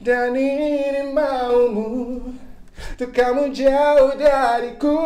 Dan 0.00 0.32
ini 0.32 1.12
maumu 1.12 2.32
kamu 2.96 3.52
jauh 3.52 4.16
dariku 4.16 4.96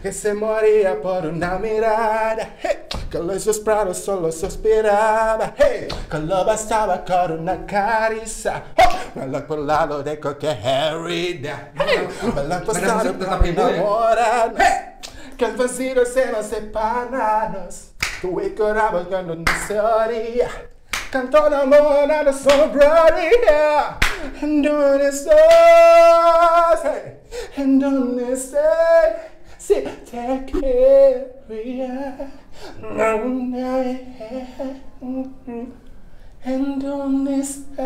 Que 0.00 0.08
se 0.08 0.32
moría 0.32 0.96
por 0.96 1.28
una 1.28 1.58
mirada 1.60 2.56
hey. 2.56 2.88
Que 3.10 3.18
lo 3.18 3.38
sospiraba 3.38 3.92
solo 3.92 4.32
sospiraba 4.32 5.52
hey. 5.60 5.88
Que 6.08 6.18
lo 6.24 6.42
bastaba 6.42 7.04
con 7.04 7.40
una 7.40 7.66
caricia 7.66 8.72
oh. 8.80 9.20
Melak 9.20 9.44
por 9.46 9.58
lado 9.58 10.02
de 10.02 10.18
cualquier 10.18 10.56
herida 10.64 11.72
hey. 11.76 12.08
Melak 12.34 12.64
pasado 12.64 13.12
por 13.12 13.46
enamorar 13.46 14.54
hey. 14.56 15.36
Que 15.36 15.44
el 15.44 15.52
vacío 15.52 16.06
se 16.06 16.32
nos 16.32 16.46
separanos 16.46 17.92
Tu 18.22 18.38
recordabas 18.38 19.06
cuando 19.06 19.34
no 19.36 19.52
se 19.68 19.76
sobraría 22.32 23.98
En 24.40 24.62
donde 24.62 25.08
estás 25.08 26.80
hey. 26.84 27.18
En 27.56 27.78
donde 27.78 28.32
estás 28.32 29.16
Si 29.58 29.84
quería 30.10 31.26
En 36.44 36.78
donde 36.78 37.38
estás 37.38 37.78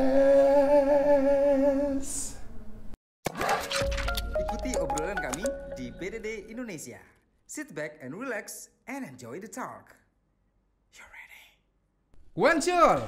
Ikuti 4.41 4.77
obrolan 4.79 5.16
kami 5.16 5.45
di 5.77 5.91
BDD 5.91 6.49
Indonesia. 6.49 7.01
Sit 7.47 7.74
back 7.74 7.99
and 8.02 8.15
relax 8.15 8.69
and 8.87 9.05
enjoy 9.05 9.41
the 9.41 9.49
talk. 9.49 9.96
Wancul. 12.37 13.01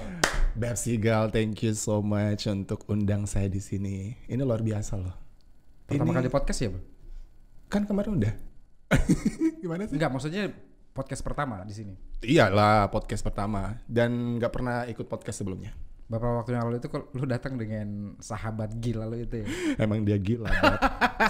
Beb 0.56 0.72
Sigal, 0.72 1.28
thank 1.28 1.60
you 1.60 1.76
so 1.76 2.00
much 2.00 2.48
untuk 2.48 2.80
undang 2.88 3.28
saya 3.28 3.44
di 3.44 3.60
sini. 3.60 4.16
Ini 4.24 4.40
luar 4.40 4.64
biasa 4.64 4.96
loh. 4.96 5.12
Pertama 5.84 6.16
Ini- 6.16 6.18
kali 6.24 6.28
podcast 6.32 6.58
ya, 6.64 6.72
Bang? 6.72 6.84
Kan 7.68 7.82
kemarin 7.84 8.16
udah. 8.16 8.34
Gimana 9.62 9.84
sih? 9.84 10.00
Enggak, 10.00 10.10
maksudnya 10.16 10.48
podcast 10.96 11.20
pertama 11.20 11.60
di 11.68 11.76
sini. 11.76 11.92
Iyalah 12.24 12.88
podcast 12.88 13.20
pertama 13.20 13.76
dan 13.84 14.40
nggak 14.40 14.48
pernah 14.48 14.88
ikut 14.88 15.04
podcast 15.04 15.44
sebelumnya. 15.44 15.76
Beberapa 16.08 16.40
waktu 16.40 16.56
yang 16.56 16.64
lalu 16.64 16.80
itu 16.80 16.88
kok 16.88 17.12
lu 17.12 17.28
datang 17.28 17.60
dengan 17.60 18.16
sahabat 18.16 18.72
gila 18.80 19.04
lu 19.04 19.20
itu 19.20 19.44
ya. 19.44 19.46
Emang 19.84 20.08
dia 20.08 20.16
gila, 20.16 20.48
Beb. 20.48 20.80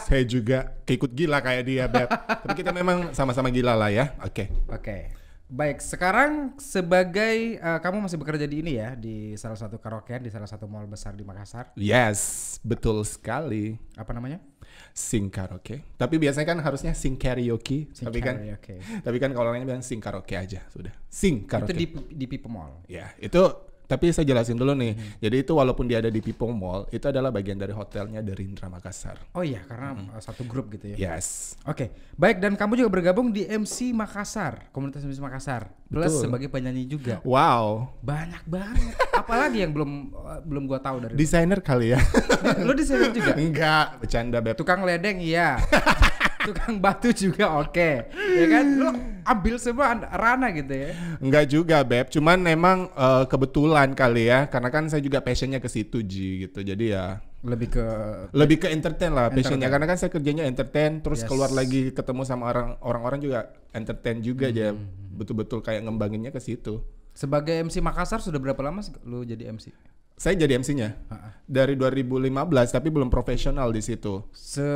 saya 0.06 0.22
juga 0.22 0.78
keikut 0.86 1.10
gila 1.10 1.42
kayak 1.42 1.66
dia, 1.66 1.90
Beb. 1.90 2.06
Tapi 2.14 2.54
kita 2.54 2.70
memang 2.70 3.10
sama-sama 3.10 3.50
gila 3.50 3.74
lah 3.74 3.90
ya. 3.90 4.14
Oke. 4.22 4.54
Oke. 4.70 5.18
Baik, 5.48 5.80
sekarang 5.80 6.60
sebagai 6.60 7.56
eh, 7.56 7.78
kamu 7.80 8.04
masih 8.04 8.20
bekerja 8.20 8.44
di 8.44 8.60
ini 8.60 8.76
ya 8.76 8.92
di 8.92 9.32
salah 9.32 9.56
satu 9.56 9.80
karaokean 9.80 10.20
di 10.20 10.28
salah 10.28 10.44
satu 10.44 10.68
mall 10.68 10.84
besar 10.84 11.16
di 11.16 11.24
Makassar. 11.24 11.72
Yes, 11.72 12.60
betul 12.60 13.00
sekali. 13.08 13.80
Apa 13.96 14.12
namanya? 14.12 14.44
Sing 14.92 15.32
karaoke. 15.32 15.96
Tapi 15.96 16.20
biasanya 16.20 16.52
kan 16.52 16.60
harusnya 16.60 16.92
sing 16.92 17.16
karaoke. 17.16 17.88
Sing 17.96 18.12
tapi 18.12 18.20
kan 18.20 18.36
karaoke. 18.36 18.76
tapi 19.00 19.16
kan 19.16 19.32
kalau 19.32 19.48
orangnya 19.48 19.72
bilang 19.72 19.80
sing 19.80 20.04
karaoke 20.04 20.36
aja 20.36 20.68
sudah. 20.68 20.92
Sing 21.08 21.48
karaoke. 21.48 21.72
Itu 21.72 21.80
di 21.80 21.86
di 22.12 22.26
Pipe 22.28 22.52
Mall. 22.52 22.84
Ya, 22.84 23.16
itu 23.16 23.40
tapi 23.88 24.12
saya 24.12 24.28
jelasin 24.28 24.60
dulu 24.60 24.76
nih. 24.76 24.92
Hmm. 24.92 25.16
Jadi 25.24 25.36
itu 25.48 25.52
walaupun 25.56 25.88
dia 25.88 26.04
ada 26.04 26.12
di 26.12 26.20
Pipo 26.20 26.44
Mall, 26.52 26.84
itu 26.92 27.08
adalah 27.08 27.32
bagian 27.32 27.56
dari 27.56 27.72
hotelnya 27.72 28.20
dari 28.20 28.44
Indra 28.44 28.68
Makassar. 28.68 29.16
Oh 29.32 29.40
iya, 29.40 29.64
karena 29.64 29.96
eh, 30.12 30.20
satu 30.20 30.44
grup 30.44 30.68
gitu 30.76 30.92
ya. 30.92 30.96
Yes. 31.16 31.56
Oke, 31.64 31.88
baik 32.20 32.44
dan 32.44 32.52
kamu 32.52 32.84
juga 32.84 32.90
bergabung 32.92 33.32
di 33.32 33.48
MC 33.48 33.96
Makassar, 33.96 34.68
komunitas 34.76 35.08
MC 35.08 35.24
Makassar, 35.24 35.72
plus 35.88 36.12
Betul. 36.12 36.20
sebagai 36.28 36.48
penyanyi 36.52 36.84
juga. 36.84 37.24
Wow. 37.24 37.96
Banyak 38.04 38.44
banget. 38.44 38.92
Apalagi 39.16 39.64
yang 39.64 39.72
belum 39.72 40.12
eh, 40.12 40.40
belum 40.44 40.62
gua 40.68 40.84
tahu 40.84 41.08
dari 41.08 41.16
Desainer 41.16 41.64
kali 41.64 41.96
ya? 41.96 42.00
lu 42.68 42.76
di 42.76 42.84
sana 42.84 43.08
juga. 43.08 43.32
Enggak, 43.40 44.04
bercanda 44.04 44.44
beb. 44.44 44.52
Tukang 44.60 44.84
ledeng 44.84 45.16
iya. 45.24 45.56
Tukang 46.46 46.76
batu 46.76 47.08
juga 47.16 47.56
oke. 47.56 47.90
Ya 48.12 48.46
kan? 48.52 48.66
Lu 48.76 48.90
ambil 49.28 49.56
semua 49.56 49.92
an- 49.92 50.08
ranah 50.08 50.50
gitu 50.50 50.72
ya. 50.72 50.90
Enggak 51.18 51.44
juga 51.46 51.76
beb. 51.80 52.08
Cuman 52.08 52.38
memang 52.38 52.88
eh, 52.88 53.24
kebetulan 53.24 53.92
kali 53.92 54.26
ya, 54.26 54.46
karena 54.46 54.68
kan 54.68 54.84
saya 54.86 54.98
juga 54.98 55.20
passionnya 55.20 55.56
ke 55.56 55.66
situ 55.66 56.00
Ji 56.00 56.44
gitu. 56.44 56.60
Jadi 56.60 56.90
ya 56.90 57.20
Lebih 57.38 57.70
ke 57.70 57.86
lebih 58.34 58.58
ke 58.58 58.66
entertain 58.66 59.14
lah 59.14 59.30
passionnya 59.30 59.46
Entertain. 59.62 59.70
karena 59.70 59.86
kan 59.86 59.96
saya 59.96 60.10
kerjanya 60.10 60.42
entertain 60.42 60.98
terus 60.98 61.22
Yes. 61.22 61.28
keluar 61.30 61.50
lagi 61.50 61.92
ketemu 61.92 62.26
sama 62.26 62.50
orang 62.50 62.74
orang-orang 62.80 63.20
juga 63.20 63.38
entertain 63.70 64.18
juga 64.18 64.50
aja 64.50 64.74
Hmm. 64.74 64.90
betul-betul 65.14 65.62
kayak 65.62 65.86
ngembanginnya 65.86 66.34
ke 66.34 66.42
situ 66.42 66.82
sebagai 67.14 67.54
MC 67.54 67.78
Makassar 67.78 68.18
sudah 68.18 68.38
berapa 68.38 68.58
lama 68.58 68.82
sih 68.82 68.90
lu 69.02 69.22
jadi 69.22 69.46
MC? 69.48 69.70
saya 70.14 70.34
jadi 70.34 70.58
MC-nya 70.58 70.98
dari 71.46 71.78
2015 71.78 72.26
tapi 72.68 72.90
belum 72.90 73.06
profesional 73.06 73.70
di 73.70 73.86
situ 73.86 74.18
Se 74.34 74.66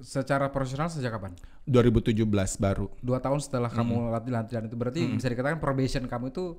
secara 0.00 0.48
profesional 0.48 0.86
sejak 0.86 1.10
kapan? 1.10 1.32
2017 1.64 2.16
baru 2.58 2.88
Dua 2.98 3.18
tahun 3.18 3.38
setelah 3.38 3.68
kamu 3.68 4.08
latihan-latihan 4.08 4.64
itu 4.64 4.74
berarti 4.74 5.00
bisa 5.06 5.28
dikatakan 5.28 5.58
probation 5.58 6.04
kamu 6.04 6.32
itu 6.32 6.56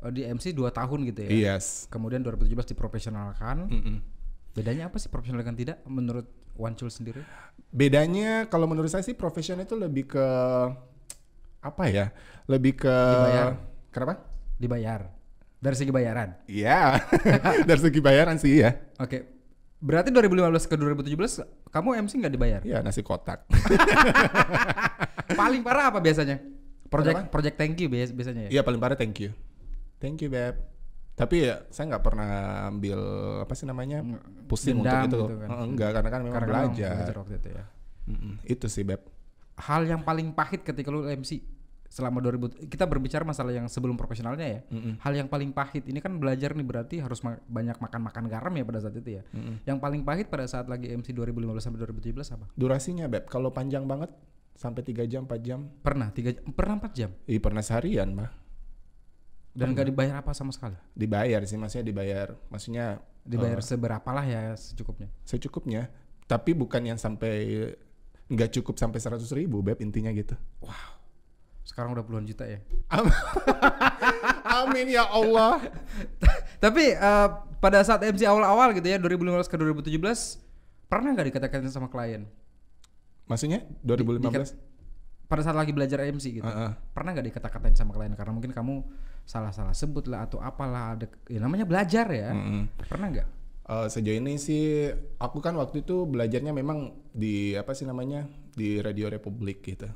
eh, 0.00 0.10
di 0.10 0.22
MC 0.26 0.50
dua 0.50 0.68
tahun 0.70 1.06
gitu 1.08 1.24
ya? 1.24 1.30
yes 1.30 1.86
Kemudian 1.86 2.20
2017 2.20 2.74
diprofesionalkan. 2.74 3.70
Mm-mm. 3.70 3.96
Bedanya 4.52 4.90
apa 4.90 4.98
sih 4.98 5.08
profesional 5.08 5.40
dan 5.40 5.56
tidak 5.56 5.78
menurut 5.86 6.26
Wancul 6.52 6.92
sendiri? 6.92 7.24
bedanya 7.72 8.44
kalau 8.46 8.68
menurut 8.68 8.92
saya 8.92 9.00
sih 9.00 9.16
profesional 9.16 9.64
itu 9.64 9.72
lebih 9.72 10.04
ke 10.04 10.26
apa 11.62 11.84
ya 11.88 12.06
lebih 12.44 12.76
ke 12.76 12.90
Dibayar. 12.90 13.50
kenapa 13.88 14.14
Dibayar. 14.58 15.00
Dari 15.62 15.76
segi 15.78 15.94
bayaran. 15.94 16.34
Iya 16.50 16.98
dari 17.70 17.80
segi 17.80 18.02
bayaran 18.02 18.34
sih 18.36 18.60
ya 18.60 18.74
Oke. 18.98 19.41
Berarti 19.82 20.08
2015 20.08 20.38
ke 20.62 20.74
2017 20.78 21.42
kamu 21.68 21.88
MC 22.00 22.12
nggak 22.16 22.32
dibayar? 22.32 22.60
Iya 22.62 22.78
nasi 22.80 23.02
kotak 23.02 23.42
Paling 25.32 25.60
parah 25.60 25.90
apa 25.90 25.98
biasanya? 25.98 26.38
Project 26.86 27.16
Kenapa? 27.18 27.32
project 27.32 27.56
thank 27.56 27.76
you 27.76 27.88
bias- 27.88 28.12
biasanya 28.12 28.46
ya? 28.46 28.50
Iya 28.50 28.62
paling 28.62 28.78
parah 28.78 28.94
thank 28.94 29.16
you. 29.18 29.32
Thank 29.98 30.20
you 30.20 30.28
beb. 30.28 30.54
Tapi 31.12 31.44
ya 31.44 31.64
saya 31.68 31.90
nggak 31.90 32.04
pernah 32.04 32.30
ambil 32.68 33.00
apa 33.40 33.52
sih 33.52 33.64
namanya 33.64 34.04
pusing 34.46 34.80
Dendam 34.80 35.02
untuk 35.02 35.18
itu. 35.18 35.24
gitu 35.26 35.36
kan. 35.40 35.48
Enggak 35.62 35.90
karena 35.92 36.08
kan 36.08 36.20
memang 36.20 36.36
Karena 36.36 36.50
belajar. 36.62 37.12
waktu 37.16 37.34
itu 37.34 37.48
ya. 37.50 37.64
Mm-mm, 38.04 38.32
itu 38.44 38.66
sih 38.68 38.82
beb. 38.82 39.00
Hal 39.56 39.82
yang 39.84 40.02
paling 40.02 40.30
pahit 40.30 40.62
ketika 40.62 40.88
lu 40.88 41.06
MC 41.06 41.40
selama 41.92 42.24
2000 42.24 42.72
kita 42.72 42.88
berbicara 42.88 43.20
masalah 43.20 43.52
yang 43.52 43.68
sebelum 43.68 44.00
profesionalnya 44.00 44.48
ya. 44.48 44.60
Hal 44.98 45.12
yang 45.12 45.28
paling 45.28 45.52
pahit 45.52 45.84
ini 45.84 46.00
kan 46.00 46.16
belajar 46.16 46.56
nih 46.56 46.64
berarti 46.64 46.96
harus 46.98 47.20
ma- 47.20 47.36
banyak 47.44 47.76
makan-makan 47.76 48.32
garam 48.32 48.48
ya 48.48 48.64
pada 48.64 48.80
saat 48.80 48.96
itu 48.96 49.20
ya. 49.20 49.22
Yang 49.62 49.76
paling 49.76 50.00
pahit 50.00 50.32
pada 50.32 50.48
saat 50.48 50.64
lagi 50.66 50.88
MC 50.88 51.12
2015 51.12 51.36
sampai 51.60 51.78
2017 51.84 52.32
apa? 52.32 52.48
Durasinya 52.56 53.04
beb. 53.06 53.28
Kalau 53.28 53.52
panjang 53.52 53.84
banget 53.84 54.08
sampai 54.56 54.80
3 54.80 55.04
jam 55.04 55.28
4 55.28 55.36
jam. 55.38 55.68
Pernah 55.84 56.08
tiga 56.10 56.32
pernah 56.48 56.80
4 56.80 56.92
jam 56.92 57.10
Ih 57.24 57.36
pernah 57.36 57.60
seharian 57.60 58.08
mah. 58.08 58.32
dan 59.52 59.76
gak 59.76 59.84
dibayar 59.84 60.16
apa 60.16 60.32
sama 60.32 60.48
sekali. 60.48 60.80
Dibayar 60.96 61.44
sih 61.44 61.60
maksudnya 61.60 61.84
dibayar. 61.84 62.28
Maksudnya 62.48 63.04
Dibayar 63.22 63.60
eh, 63.60 63.62
seberapa 63.62 64.08
lah 64.08 64.24
ya 64.24 64.56
secukupnya. 64.56 65.12
secukupnya. 65.22 65.92
Tapi 66.24 66.56
bukan 66.56 66.80
yang 66.82 66.96
sampai 66.96 67.68
nggak 68.26 68.48
cukup 68.50 68.80
sampai 68.80 68.96
100 68.96 69.20
ribu 69.36 69.60
beb 69.60 69.76
intinya 69.78 70.08
gitu. 70.08 70.32
Sekarang 71.62 71.94
udah 71.94 72.02
puluhan 72.02 72.26
juta 72.26 72.42
ya. 72.44 72.58
Amin 74.62 74.86
ya 74.88 75.06
Allah. 75.06 75.62
Tapi 76.64 76.94
eh, 76.94 77.28
pada 77.58 77.78
saat 77.82 78.02
MC 78.02 78.26
awal-awal 78.26 78.74
gitu 78.74 78.86
ya 78.86 78.98
2015 78.98 79.46
ke 79.46 79.56
2017 79.56 79.98
pernah 80.90 81.14
nggak 81.14 81.26
dikatakan 81.30 81.62
sama 81.70 81.86
klien 81.86 82.26
Maksudnya 83.30 83.62
2015? 83.86 84.58
pada 85.30 85.40
saat 85.40 85.56
lagi 85.56 85.72
belajar 85.72 86.02
MC 86.04 86.42
gitu 86.42 86.44
Heeh. 86.44 86.76
pernah 86.92 87.16
nggak 87.16 87.32
dikata-katain 87.32 87.72
sama 87.72 87.96
klien 87.96 88.12
karena 88.12 88.36
mungkin 88.36 88.52
kamu 88.52 88.84
salah-salah 89.24 89.72
sebut 89.72 90.04
lah 90.04 90.28
atau 90.28 90.36
apalah 90.42 90.92
ada 90.92 91.06
ya 91.24 91.40
namanya 91.40 91.64
belajar 91.64 92.04
ya 92.12 92.36
Mm-mm. 92.36 92.68
pernah 92.84 93.08
nggak 93.08 93.28
Eh, 93.62 93.86
sejauh 93.86 94.18
ini 94.18 94.42
sih 94.42 94.90
aku 95.22 95.38
kan 95.38 95.54
waktu 95.54 95.86
itu 95.86 96.02
belajarnya 96.02 96.50
memang 96.50 96.98
di 97.14 97.54
apa 97.54 97.78
sih 97.78 97.86
namanya 97.86 98.26
di 98.52 98.82
Radio 98.82 99.06
Republik 99.06 99.62
gitu. 99.62 99.86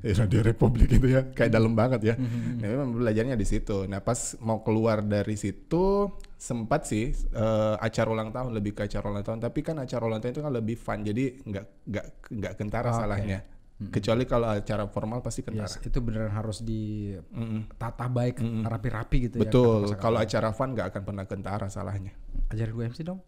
Di 0.00 0.16
Radio 0.16 0.40
Republik 0.40 0.88
gitu 0.88 1.12
ya, 1.12 1.28
kayak 1.36 1.52
dalam 1.52 1.76
banget 1.76 2.00
ya. 2.00 2.14
Nah, 2.16 2.64
memang 2.64 2.96
belajarnya 2.96 3.36
di 3.36 3.44
situ. 3.44 3.84
Nah, 3.84 4.00
pas 4.00 4.40
mau 4.40 4.64
keluar 4.64 5.04
dari 5.04 5.36
situ 5.36 6.08
sempat 6.40 6.88
sih 6.88 7.12
eh, 7.12 7.74
acara 7.76 8.08
ulang 8.08 8.32
tahun 8.32 8.56
lebih 8.56 8.72
ke 8.72 8.88
acara 8.88 9.12
ulang 9.12 9.20
tahun, 9.22 9.38
tapi 9.44 9.60
kan 9.60 9.76
acara 9.84 10.02
ulang 10.08 10.24
tahun 10.24 10.32
itu 10.32 10.42
kan 10.42 10.52
lebih 10.56 10.76
fun, 10.80 10.98
jadi 11.04 11.24
nggak 11.44 11.64
nggak 11.84 12.06
nggak 12.40 12.52
kentara 12.56 12.88
Oke. 12.88 12.98
salahnya. 13.04 13.40
Kecuali 13.74 14.24
kalau 14.24 14.48
acara 14.48 14.88
formal 14.88 15.20
pasti 15.20 15.44
kentara. 15.44 15.68
Yes, 15.68 15.82
itu 15.82 15.98
beneran 16.00 16.32
harus 16.32 16.64
ditata 16.64 18.06
baik 18.08 18.40
rapi-rapi 18.64 19.16
gitu 19.28 19.36
ya 19.42 19.50
Betul. 19.50 19.92
Kalau 20.00 20.18
acara 20.24 20.56
fun 20.56 20.72
nggak 20.72 20.88
akan 20.88 21.02
pernah 21.04 21.24
kentara 21.28 21.68
salahnya. 21.68 22.23
Ajarin 22.54 22.72
gue 22.72 22.84
MC 22.86 23.00
dong. 23.02 23.18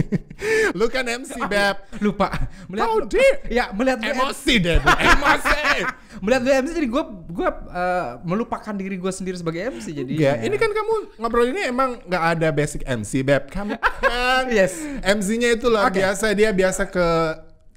Lu 0.74 0.86
kan 0.86 1.04
MC, 1.04 1.38
Beb. 1.42 1.76
Lupa. 1.98 2.28
Melihat 2.66 2.86
Oh, 2.86 2.98
lu- 2.98 3.06
dear. 3.06 3.34
Ya, 3.50 3.70
melihat 3.70 3.98
Emosi 4.02 4.54
deh. 4.58 4.78
Emosi. 4.78 5.62
melihat 6.24 6.42
lu 6.42 6.50
MC 6.52 6.70
jadi 6.74 6.88
gue 6.88 7.02
gue 7.30 7.48
eh, 7.70 8.08
melupakan 8.22 8.74
diri 8.74 8.96
gue 8.96 9.08
sendiri 9.08 9.36
sebagai 9.36 9.70
MC 9.70 9.86
jadi. 9.94 10.12
Ya, 10.12 10.32
ini 10.40 10.54
kan 10.54 10.68
kamu 10.68 11.16
ngobrol 11.16 11.48
ini 11.48 11.64
emang 11.64 12.02
nggak 12.02 12.24
ada 12.36 12.48
basic 12.50 12.82
MC, 12.82 13.22
Beb. 13.22 13.48
Kamu 13.48 13.78
kan 13.78 14.44
Yes. 14.50 14.74
MC-nya 15.00 15.54
itu 15.54 15.66
luar 15.66 15.88
Oke. 15.88 15.98
biasa. 15.98 16.32
Dia 16.32 16.50
biasa 16.50 16.84
ke 16.84 17.06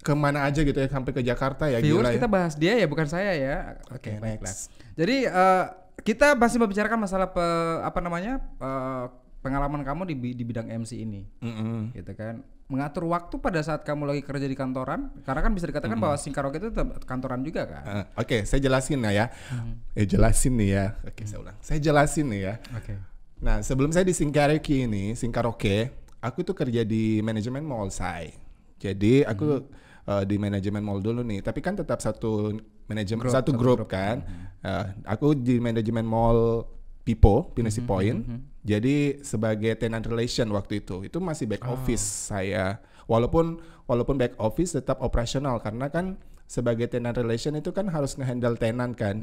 ke 0.03 0.11
mana 0.11 0.43
aja 0.43 0.59
gitu 0.59 0.75
ya, 0.75 0.91
sampai 0.91 1.15
ke 1.15 1.23
Jakarta 1.23 1.63
ya, 1.63 1.79
Viewers 1.79 2.03
gila 2.03 2.09
ya. 2.11 2.15
kita 2.19 2.27
bahas 2.27 2.53
dia 2.59 2.75
ya 2.75 2.83
bukan 2.83 3.07
saya 3.07 3.31
ya. 3.33 3.57
Oke, 3.87 4.11
Oke, 4.11 4.19
baiklah. 4.19 4.51
next. 4.51 4.67
Jadi 4.93 5.17
eh, 5.23 5.63
kita 6.03 6.35
masih 6.35 6.59
membicarakan 6.59 6.99
masalah 6.99 7.31
pe, 7.31 7.45
apa 7.79 7.99
namanya? 8.03 8.43
eh, 8.59 9.05
pengalaman 9.43 9.83
kamu 9.83 10.07
di 10.07 10.15
di 10.33 10.43
bidang 10.47 10.71
MC 10.71 11.03
ini. 11.03 11.27
Mm-mm. 11.43 11.91
Gitu 11.91 12.15
kan. 12.15 12.41
Mengatur 12.71 13.11
waktu 13.11 13.35
pada 13.43 13.59
saat 13.59 13.83
kamu 13.83 14.07
lagi 14.07 14.23
kerja 14.23 14.47
di 14.47 14.55
kantoran 14.55 15.11
karena 15.27 15.41
kan 15.43 15.51
bisa 15.51 15.67
dikatakan 15.67 15.99
bahwa 15.99 16.15
Sing 16.15 16.31
Karaoke 16.31 16.63
itu 16.63 16.71
tetap 16.71 16.95
kantoran 17.03 17.43
juga 17.43 17.67
kan. 17.67 17.83
Eh, 17.83 18.05
Oke, 18.23 18.37
saya 18.47 18.63
jelasin 18.63 19.03
ya. 19.03 19.27
Hmm. 19.51 19.83
Eh 19.93 20.07
jelasin 20.07 20.55
nih 20.55 20.69
ya. 20.71 20.85
Oke, 21.03 21.27
saya 21.27 21.39
ulang. 21.43 21.57
Saya 21.59 21.79
jelasin 21.83 22.25
nih 22.31 22.41
ya. 22.47 22.53
Oke. 22.73 22.95
Nah, 23.43 23.59
sebelum 23.59 23.91
saya 23.91 24.07
di 24.07 24.15
Singkaraoke 24.15 24.87
ini, 24.87 25.11
Singkaraoke, 25.19 25.91
aku 26.23 26.47
tuh 26.47 26.55
kerja 26.55 26.87
di 26.87 27.19
manajemen 27.19 27.67
mall 27.67 27.91
saya. 27.91 28.31
Jadi 28.79 29.27
aku 29.27 29.67
eh, 30.07 30.23
di 30.23 30.39
manajemen 30.39 30.79
mall 30.79 31.03
dulu 31.03 31.19
nih, 31.19 31.43
tapi 31.43 31.59
kan 31.59 31.75
tetap 31.75 31.99
satu 31.99 32.55
manajemen 32.87 33.27
satu 33.27 33.51
grup, 33.51 33.91
kan. 33.91 34.23
Eh, 34.63 34.85
aku 35.03 35.35
di 35.35 35.59
manajemen 35.59 36.07
mall 36.07 36.63
Pipo, 37.03 37.51
Pinesi 37.51 37.83
Point. 37.83 38.52
Jadi 38.63 39.19
sebagai 39.21 39.75
tenant 39.75 40.03
relation 40.07 40.47
waktu 40.55 40.79
itu, 40.79 41.03
itu 41.03 41.19
masih 41.19 41.51
back 41.51 41.67
office 41.67 42.31
saya. 42.31 42.79
Walaupun 43.11 43.59
walaupun 43.83 44.15
back 44.15 44.39
office 44.39 44.79
tetap 44.79 45.03
operasional 45.03 45.59
karena 45.59 45.91
kan 45.91 46.15
sebagai 46.47 46.87
tenant 46.87 47.15
relation 47.17 47.55
itu 47.59 47.75
kan 47.75 47.91
harus 47.91 48.15
ngehandle 48.15 48.55
tenant 48.55 48.95
kan. 48.95 49.19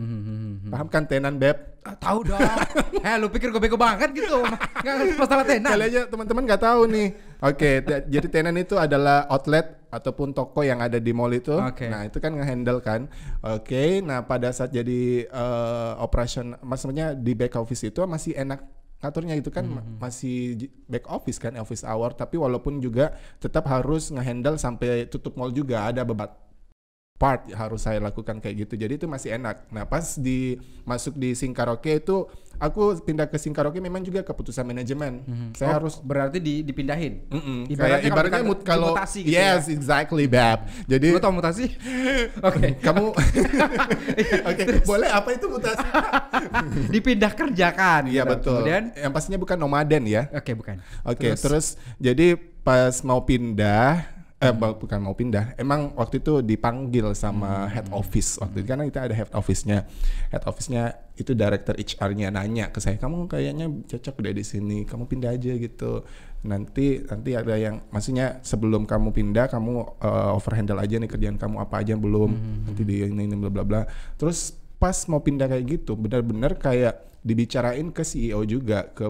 Paham 0.69 0.89
kan 0.93 1.09
tenant 1.09 1.41
beb? 1.41 1.57
Ah, 1.87 1.97
tahu 1.97 2.29
dong. 2.29 2.37
eh 3.07 3.17
lu 3.17 3.33
pikir 3.33 3.49
gue 3.49 3.63
bego 3.63 3.81
banget 3.81 4.13
gitu. 4.13 4.45
Enggak 4.45 4.95
ngerti 5.01 5.15
masalah 5.17 5.45
tenan. 5.49 5.71
Kali 5.73 5.85
aja 5.89 6.01
teman-teman 6.11 6.43
nggak 6.45 6.63
tahu 6.65 6.81
nih. 6.91 7.09
Oke, 7.41 7.71
te- 7.81 8.05
jadi 8.13 8.27
tenan 8.29 8.57
itu 8.61 8.77
adalah 8.77 9.25
outlet 9.33 9.81
ataupun 9.89 10.37
toko 10.37 10.61
yang 10.61 10.85
ada 10.85 11.01
di 11.01 11.13
mall 11.17 11.33
itu. 11.33 11.57
Oke. 11.57 11.89
Nah, 11.89 12.05
itu 12.05 12.21
kan 12.21 12.37
ngehandle 12.37 12.85
kan. 12.85 13.09
Oke, 13.41 14.05
nah 14.05 14.27
pada 14.27 14.53
saat 14.53 14.75
jadi 14.75 15.25
eh, 15.25 15.93
operation 16.03 16.59
maksudnya 16.61 17.17
di 17.17 17.33
back 17.33 17.57
office 17.57 17.89
itu 17.89 18.05
masih 18.05 18.37
enak 18.37 18.80
ngaturnya 19.00 19.35
itu 19.37 19.49
kan 19.49 19.64
ma- 19.64 19.85
masih 19.99 20.37
j- 20.56 20.70
back 20.87 21.08
office 21.08 21.41
kan 21.41 21.56
office 21.56 21.82
hour. 21.82 22.12
Tapi 22.12 22.37
walaupun 22.37 22.79
juga 22.79 23.17
tetap 23.41 23.64
harus 23.67 24.12
ngehandle 24.12 24.56
sampai 24.56 25.08
tutup 25.08 25.37
mall 25.37 25.50
juga 25.50 25.88
ada 25.88 26.05
bebat 26.05 26.31
part 27.21 27.45
harus 27.53 27.85
saya 27.85 28.01
lakukan 28.01 28.41
kayak 28.41 28.65
gitu 28.65 28.81
jadi 28.81 28.97
itu 28.97 29.05
masih 29.05 29.37
enak 29.37 29.69
nah 29.69 29.85
pas 29.85 30.17
di 30.17 30.57
masuk 30.83 31.13
di 31.15 31.37
Sing 31.37 31.53
Karaoke 31.53 32.01
itu 32.01 32.25
aku 32.57 32.97
pindah 32.99 33.25
ke 33.25 33.37
Sing 33.37 33.53
Karaoke 33.53 33.77
memang 33.77 34.01
juga 34.01 34.21
keputusan 34.23 34.65
manajemen 34.65 35.21
saya 35.53 35.69
Oh, 35.71 35.75
harus 35.79 36.01
berarti 36.01 36.41
di, 36.41 36.61
dipindahin. 36.61 37.21
Mm-mm, 37.29 37.59
Ibaratnya 37.67 37.77
kayak 37.77 38.01
kalau 38.01 38.09
ibaratnya 38.11 38.41
kita 38.41 38.49
mut 38.49 38.61
kalau 38.63 38.91
dimutasi 38.91 39.19
gitu 39.21 39.33
yes 39.33 39.69
exactly 39.69 40.25
bab 40.25 40.65
jadi 40.87 41.07
Lu 41.13 41.21
tau 41.21 41.29
mutasi? 41.31 41.69
Oke. 42.49 42.81
kamu 42.81 43.05
oke 44.51 44.63
boleh 44.83 45.09
apa 45.09 45.29
itu 45.31 45.47
mutasi 45.47 45.85
Dipindah 46.95 47.33
kerjakan. 47.33 48.09
iya 48.09 48.25
gitu. 48.25 48.33
betul 48.33 48.55
Kemudian 48.59 48.85
yang 48.97 49.13
pastinya 49.13 49.37
bukan 49.37 49.57
nomaden 49.57 50.03
ya 50.05 50.25
Oke, 50.33 50.57
bukan. 50.57 50.81
Oke, 51.05 51.37
terus? 51.37 51.77
jadi 51.97 52.35
pas 52.61 52.97
mau 53.03 53.21
pindah 53.21 54.20
eh 54.41 54.57
bu- 54.57 54.73
bukan 54.81 55.05
mau 55.05 55.13
pindah, 55.13 55.53
emang 55.61 55.93
waktu 56.01 56.25
itu 56.25 56.41
dipanggil 56.41 57.13
sama 57.13 57.69
head 57.69 57.93
office 57.93 58.41
waktu 58.41 58.65
itu 58.65 58.73
karena 58.73 58.89
kita 58.89 59.01
ada 59.05 59.13
head 59.13 59.29
office-nya. 59.37 59.85
Head 60.33 60.49
office-nya 60.49 60.97
itu 61.21 61.37
director 61.37 61.77
HR-nya 61.77 62.33
nanya 62.33 62.73
ke 62.73 62.81
saya, 62.81 62.97
"Kamu 62.97 63.29
kayaknya 63.29 63.69
cocok 63.85 64.25
deh 64.25 64.33
di 64.33 64.41
sini, 64.41 64.89
kamu 64.89 65.05
pindah 65.05 65.37
aja 65.37 65.53
gitu." 65.53 66.09
Nanti 66.41 67.05
nanti 67.05 67.37
ada 67.37 67.53
yang 67.53 67.85
maksudnya 67.93 68.41
sebelum 68.41 68.89
kamu 68.89 69.13
pindah 69.13 69.53
kamu 69.53 70.01
eh, 70.01 70.33
overhandle 70.33 70.81
aja 70.81 70.97
nih 70.97 71.11
kerjaan 71.13 71.37
kamu 71.37 71.61
apa 71.61 71.85
aja 71.85 71.93
belum. 72.01 72.33
Nanti 72.65 72.81
di 72.81 72.97
ini 73.05 73.29
ini 73.29 73.37
bla 73.37 73.53
bla 73.53 73.61
bla. 73.61 73.83
Terus 74.17 74.57
pas 74.81 74.97
mau 75.06 75.21
pindah 75.21 75.44
kayak 75.47 75.65
gitu 75.69 75.93
benar-benar 75.94 76.56
kayak 76.56 76.97
dibicarain 77.21 77.93
ke 77.93 78.00
CEO 78.00 78.41
juga 78.43 78.88
ke 78.91 79.05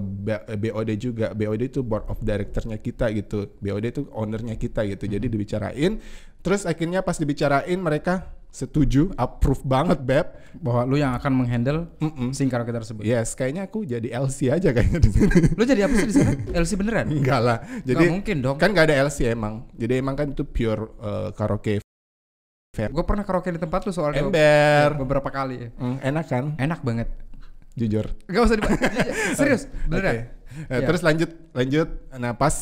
BOD 0.58 0.90
juga 0.98 1.30
BOD 1.30 1.62
itu 1.70 1.80
board 1.80 2.10
of 2.10 2.18
directornya 2.18 2.74
kita 2.76 3.06
gitu 3.14 3.54
BOD 3.62 3.84
itu 3.86 4.02
ownernya 4.10 4.58
kita 4.58 4.82
gitu 4.82 5.06
jadi 5.06 5.22
dibicarain 5.22 6.02
terus 6.42 6.66
akhirnya 6.66 7.06
pas 7.06 7.14
dibicarain 7.14 7.78
mereka 7.78 8.26
setuju 8.50 9.14
approve 9.14 9.62
banget 9.62 10.02
beb 10.02 10.26
Bahwa 10.58 10.82
lu 10.82 10.98
yang 10.98 11.14
akan 11.14 11.30
menghandle 11.38 11.86
Mm-mm. 12.02 12.34
Sing 12.34 12.50
Karaoke 12.50 12.74
tersebut. 12.74 13.06
yes 13.06 13.38
kayaknya 13.38 13.70
aku 13.70 13.86
jadi 13.86 14.10
LC 14.18 14.50
aja 14.50 14.74
kayaknya 14.74 14.98
di 14.98 15.10
sini 15.14 15.30
Lu 15.54 15.62
jadi 15.62 15.86
apa 15.86 15.94
sih 15.94 16.08
di 16.10 16.14
sana? 16.18 16.34
LC 16.66 16.74
beneran? 16.74 17.06
enggak 17.14 17.38
lah 17.38 17.58
jadi 17.86 18.10
mungkin 18.10 18.42
dong. 18.42 18.58
kan 18.58 18.74
nggak 18.74 18.90
ada 18.90 19.06
LC 19.06 19.30
emang 19.30 19.70
jadi 19.78 20.02
emang 20.02 20.18
kan 20.18 20.34
itu 20.34 20.42
pure 20.42 20.90
uh, 20.98 21.30
karaoke 21.30 21.78
Gue 22.70 23.02
pernah 23.02 23.26
karaoke 23.26 23.50
di 23.50 23.58
tempat 23.58 23.82
lu 23.82 23.90
soalnya 23.90 24.22
ember 24.22 24.94
beberapa 24.96 25.26
kali. 25.26 25.74
Hmm, 25.74 25.98
enak 25.98 26.24
kan 26.24 26.44
Enak 26.54 26.80
banget. 26.80 27.10
jujur 27.74 28.06
Gak 28.26 28.42
usah 28.44 28.56
dibahas. 28.56 28.78
Serius, 29.38 29.62
beneran. 29.84 30.14
Oke. 30.14 30.18
Nah, 30.60 30.78
Iya. 30.78 30.86
Terus 30.86 31.02
lanjut 31.02 31.30
lanjut. 31.52 31.88
Nah 32.12 32.32
pas 32.32 32.54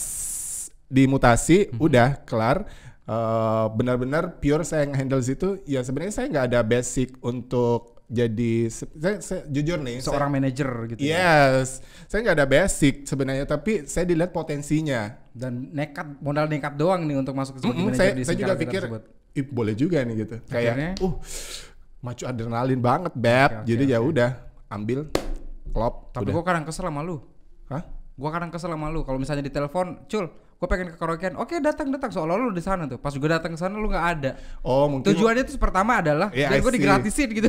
dimutasi 0.86 1.68
Mhm. 1.68 1.76
udah 1.78 2.08
kelar. 2.24 2.64
Eh, 3.04 3.66
benar-benar 3.70 4.36
pure 4.36 4.64
saya 4.64 4.84
handle 4.86 5.20
situ. 5.20 5.60
Ya 5.64 5.80
sebenarnya 5.80 6.12
saya 6.14 6.26
nggak 6.26 6.46
ada 6.46 6.60
basic 6.62 7.16
untuk 7.20 8.00
jadi. 8.06 8.68
Saya, 8.68 9.20
saya 9.20 9.40
jujur 9.46 9.76
nih. 9.78 10.00
saya- 10.00 10.08
Seorang 10.08 10.30
manajer 10.30 10.68
gitu. 10.88 11.00
ya. 11.00 11.16
Yes, 11.56 11.80
saya 12.04 12.20
nggak 12.22 12.36
ada 12.38 12.46
basic 12.46 12.94
sebenarnya, 13.04 13.44
tapi 13.44 13.84
saya 13.84 14.04
dilihat 14.04 14.28
potensinya. 14.30 15.16
Dan 15.30 15.68
nekat, 15.70 16.16
modal 16.18 16.44
nekat 16.46 16.76
doang 16.76 17.04
nih 17.04 17.16
untuk 17.16 17.32
masuk 17.32 17.56
ke 17.56 17.60
Mm-mm, 17.62 17.88
manajer 17.88 17.96
saya, 17.98 18.12
di 18.12 18.22
saya 18.22 18.36
juga 18.38 18.54
pikir, 18.54 18.82
tersebut. 18.84 19.02
Ih 19.38 19.44
boleh 19.46 19.74
juga 19.78 20.02
nih 20.02 20.26
gitu. 20.26 20.36
Akhirnya? 20.50 20.98
Kayak, 20.98 21.06
uh, 21.06 21.14
macu 21.98 22.24
adrenalin 22.26 22.80
banget, 22.82 23.12
beb. 23.14 23.50
Oke, 23.62 23.66
Jadi 23.70 23.84
ya 23.86 23.98
oke. 24.02 24.10
udah, 24.10 24.30
ambil, 24.68 25.06
klop, 25.70 26.10
Tapi 26.10 26.26
udah. 26.26 26.34
gue 26.34 26.44
kadang 26.44 26.64
kesel 26.66 26.84
sama 26.90 27.00
lu. 27.06 27.22
Hah? 27.70 27.82
Gua 28.18 28.34
kadang 28.34 28.50
kesel 28.50 28.74
sama 28.74 28.90
lu 28.90 29.06
kalau 29.06 29.14
misalnya 29.14 29.46
di 29.46 29.52
telepon, 29.54 30.02
"Cul, 30.10 30.26
gue 30.26 30.66
pengen 30.66 30.90
ke 30.90 30.98
karaokean." 30.98 31.38
Oke, 31.38 31.62
datang 31.62 31.86
datang 31.94 32.10
seolah-olah 32.10 32.50
lu 32.50 32.54
di 32.54 32.58
sana 32.58 32.90
tuh. 32.90 32.98
Pas 32.98 33.14
gue 33.14 33.28
datang 33.30 33.54
ke 33.54 33.58
sana 33.62 33.78
lu 33.78 33.86
nggak 33.86 34.06
ada. 34.18 34.30
Oh 34.66 34.90
mungkin 34.90 35.14
Tujuannya 35.14 35.46
tuh 35.46 35.54
pertama 35.54 36.02
adalah 36.02 36.26
Iya, 36.34 36.50
biar 36.50 36.58
gue 36.66 36.72
digratisin 36.82 37.30
gitu. 37.30 37.46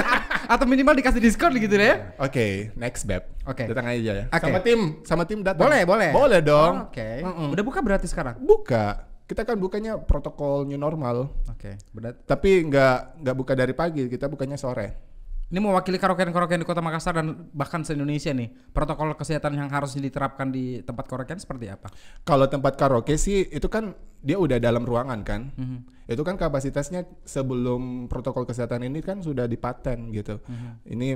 Atau 0.54 0.70
minimal 0.70 0.94
dikasih 0.94 1.18
diskon 1.18 1.50
gitu 1.58 1.74
deh. 1.74 2.14
Oke, 2.22 2.70
next 2.78 3.10
beb. 3.10 3.26
Oke. 3.42 3.66
Datang 3.66 3.90
aja 3.90 4.12
ya. 4.22 4.24
Oke. 4.30 4.38
Sama 4.46 4.58
tim, 4.62 4.80
sama 5.02 5.22
tim 5.26 5.40
datang. 5.42 5.66
Boleh, 5.66 5.82
boleh. 5.82 6.10
Boleh 6.14 6.40
dong. 6.46 6.74
Oh, 6.86 6.86
Oke. 6.94 7.10
Mm-mm. 7.26 7.48
Udah 7.50 7.64
buka 7.66 7.82
berarti 7.82 8.06
sekarang? 8.06 8.38
Buka. 8.38 9.10
Kita 9.24 9.48
kan 9.48 9.56
bukanya 9.56 9.96
protokol 9.96 10.68
new 10.68 10.76
normal. 10.76 11.32
Oke, 11.48 11.80
berarti 11.96 12.20
Tapi 12.28 12.50
nggak 12.68 13.24
nggak 13.24 13.36
buka 13.36 13.52
dari 13.56 13.72
pagi, 13.72 14.04
kita 14.08 14.28
bukanya 14.28 14.60
sore. 14.60 15.12
ini 15.44 15.60
mewakili 15.62 16.02
karaokean-karaokean 16.02 16.64
di 16.64 16.66
Kota 16.66 16.82
Makassar 16.82 17.14
dan 17.20 17.46
bahkan 17.54 17.84
se-Indonesia 17.86 18.34
nih. 18.34 18.50
Protokol 18.74 19.14
kesehatan 19.14 19.54
yang 19.54 19.70
harus 19.70 19.94
diterapkan 19.94 20.50
di 20.50 20.82
tempat 20.82 21.06
karaokean 21.06 21.38
seperti 21.38 21.70
apa? 21.70 21.94
Kalau 22.26 22.50
tempat 22.50 22.74
karaoke 22.74 23.14
sih 23.14 23.46
itu 23.54 23.68
kan 23.70 23.94
dia 24.18 24.34
udah 24.34 24.58
dalam 24.58 24.82
ruangan 24.82 25.20
kan. 25.22 25.54
Mhm. 25.54 26.10
Itu 26.10 26.26
kan 26.26 26.34
kapasitasnya 26.40 27.06
sebelum 27.22 28.10
protokol 28.10 28.48
kesehatan 28.50 28.82
ini 28.88 28.98
kan 28.98 29.22
sudah 29.22 29.46
dipaten 29.46 30.10
gitu. 30.10 30.42
Mhm. 30.42 30.70
Ini 30.90 31.08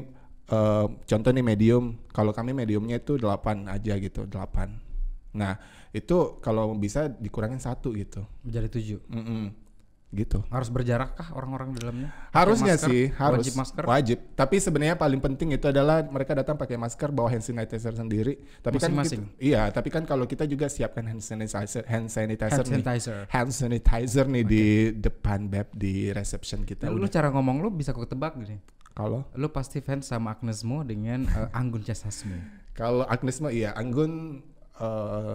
eh, 0.48 0.86
contoh 0.86 1.30
nih 1.34 1.42
medium. 1.42 1.98
Kalau 2.14 2.30
kami 2.30 2.54
mediumnya 2.54 3.02
itu 3.02 3.18
8 3.18 3.66
aja 3.66 3.96
gitu, 3.98 4.22
8. 4.28 4.87
Nah, 5.30 5.60
itu 5.90 6.16
kalau 6.38 6.72
bisa 6.74 7.08
dikurangin 7.08 7.58
satu 7.58 7.92
gitu. 7.92 8.24
Menjadi 8.42 8.68
tujuh. 8.70 9.00
Mm-mm. 9.06 9.52
Gitu. 10.08 10.40
Harus 10.48 10.72
berjarak 10.72 11.12
kah 11.14 11.36
orang-orang 11.36 11.76
di 11.76 11.84
dalamnya? 11.84 12.08
Harusnya 12.32 12.80
masker? 12.80 12.88
sih, 12.88 13.02
harus. 13.12 13.44
Wajib 13.44 13.54
masker. 13.60 13.84
Wajib. 13.84 14.18
Tapi 14.32 14.56
sebenarnya 14.56 14.96
paling 14.96 15.20
penting 15.20 15.52
itu 15.52 15.68
adalah 15.68 16.00
mereka 16.00 16.32
datang 16.32 16.56
pakai 16.56 16.80
masker, 16.80 17.12
bawa 17.12 17.28
hand 17.28 17.44
sanitizer 17.44 17.92
sendiri. 17.92 18.40
Tapi 18.58 18.80
kan 18.80 18.88
Masing-masing. 18.88 19.20
kita- 19.28 19.36
iya, 19.38 19.68
tapi 19.68 19.92
kan 19.92 20.08
kalau 20.08 20.24
kita 20.24 20.48
juga 20.48 20.64
siapkan 20.66 21.04
hand 21.04 21.20
sanitizer, 21.20 21.84
hand 21.84 22.08
sanitizer, 22.08 22.56
Hand 22.56 22.64
nih. 22.64 22.72
sanitizer. 22.80 23.20
Hand 23.28 23.52
sanitizer 23.52 24.24
nih 24.26 24.44
di 24.44 24.64
depan 24.96 25.44
beb 25.44 25.68
di 25.76 26.08
reception 26.08 26.64
kita. 26.64 26.88
Lu, 26.88 26.96
lu 26.96 27.06
cara 27.06 27.28
ngomong 27.28 27.60
lu 27.60 27.68
bisa 27.68 27.92
ketebak 27.92 28.32
gini. 28.34 28.56
Kalau 28.90 29.28
Lu 29.32 29.52
pasti 29.52 29.78
fans 29.78 30.08
sama 30.08 30.32
Agnes 30.32 30.64
Mo 30.64 30.82
dengan 30.82 31.22
eh, 31.22 31.52
Anggun 31.52 31.84
C. 31.84 31.92
Sasmi. 31.92 32.32
kalau 32.72 33.04
Agnes 33.04 33.38
mah 33.38 33.52
iya, 33.52 33.76
Anggun 33.76 34.40
eh, 34.78 35.34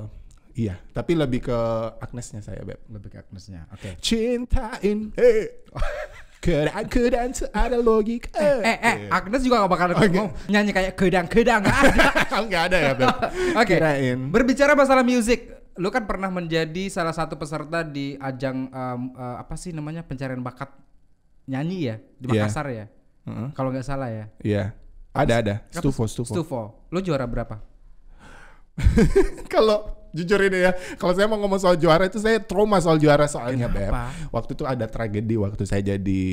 iya, 0.56 0.76
tapi 0.92 1.14
lebih 1.14 1.44
ke 1.44 1.58
Agnesnya 2.00 2.42
saya 2.42 2.64
beb. 2.64 2.80
Lebih 2.88 3.10
ke 3.14 3.18
Agnesnya. 3.24 3.68
Oke. 3.72 3.96
Cintain, 4.00 5.12
eh. 5.16 5.64
Kedang 6.44 6.92
kedang 6.92 7.32
ada 7.56 7.80
logika. 7.80 8.36
Eh, 8.36 8.76
eh, 8.76 8.96
Agnes 9.08 9.48
juga 9.48 9.64
gak 9.64 9.72
bakal 9.72 9.88
ngomong 9.96 10.28
nyanyi 10.52 10.76
kayak 10.76 11.00
kedang-kedang. 11.00 11.64
Nggak 11.68 11.80
ada. 11.88 12.08
Enggak 12.36 12.62
ada 12.68 12.78
ya, 12.84 12.92
Beb. 13.00 13.16
Oke. 13.56 13.76
Kirain. 13.80 14.20
Berbicara 14.28 14.76
masalah 14.76 15.08
musik, 15.08 15.48
lu 15.80 15.88
kan 15.88 16.04
pernah 16.04 16.28
menjadi 16.28 16.92
salah 16.92 17.16
satu 17.16 17.40
peserta 17.40 17.88
di 17.88 18.20
ajang 18.20 18.68
em, 18.68 19.02
eh, 19.16 19.36
apa 19.40 19.56
sih 19.56 19.72
namanya 19.72 20.04
pencarian 20.04 20.44
bakat 20.44 20.68
nyanyi 21.48 21.80
ya 21.92 21.96
di 22.20 22.26
Iya. 22.28 22.44
Makassar 22.44 22.68
ya. 22.76 22.86
Heeh. 23.24 23.48
Kalau 23.56 23.70
nggak 23.72 23.88
salah 23.88 24.12
ya. 24.12 24.26
Iya. 24.44 24.76
Ada 25.16 25.34
ada. 25.40 25.56
Apa 25.64 25.80
Stufo, 25.80 26.04
stufo. 26.12 26.34
Stufo. 26.36 26.62
Lu 26.92 27.00
juara 27.00 27.24
berapa? 27.24 27.56
kalau 29.54 29.86
jujur 30.14 30.38
ini 30.46 30.66
ya, 30.70 30.72
kalau 31.02 31.14
saya 31.18 31.26
mau 31.26 31.42
ngomong 31.42 31.58
soal 31.58 31.78
juara 31.78 32.06
itu 32.06 32.22
saya 32.22 32.38
trauma 32.38 32.78
soal 32.78 33.02
juara 33.02 33.26
soalnya, 33.26 33.66
Beb. 33.70 33.90
Waktu 34.30 34.52
itu 34.54 34.64
ada 34.66 34.86
tragedi 34.86 35.36
waktu 35.38 35.66
saya 35.66 35.82
jadi 35.82 36.24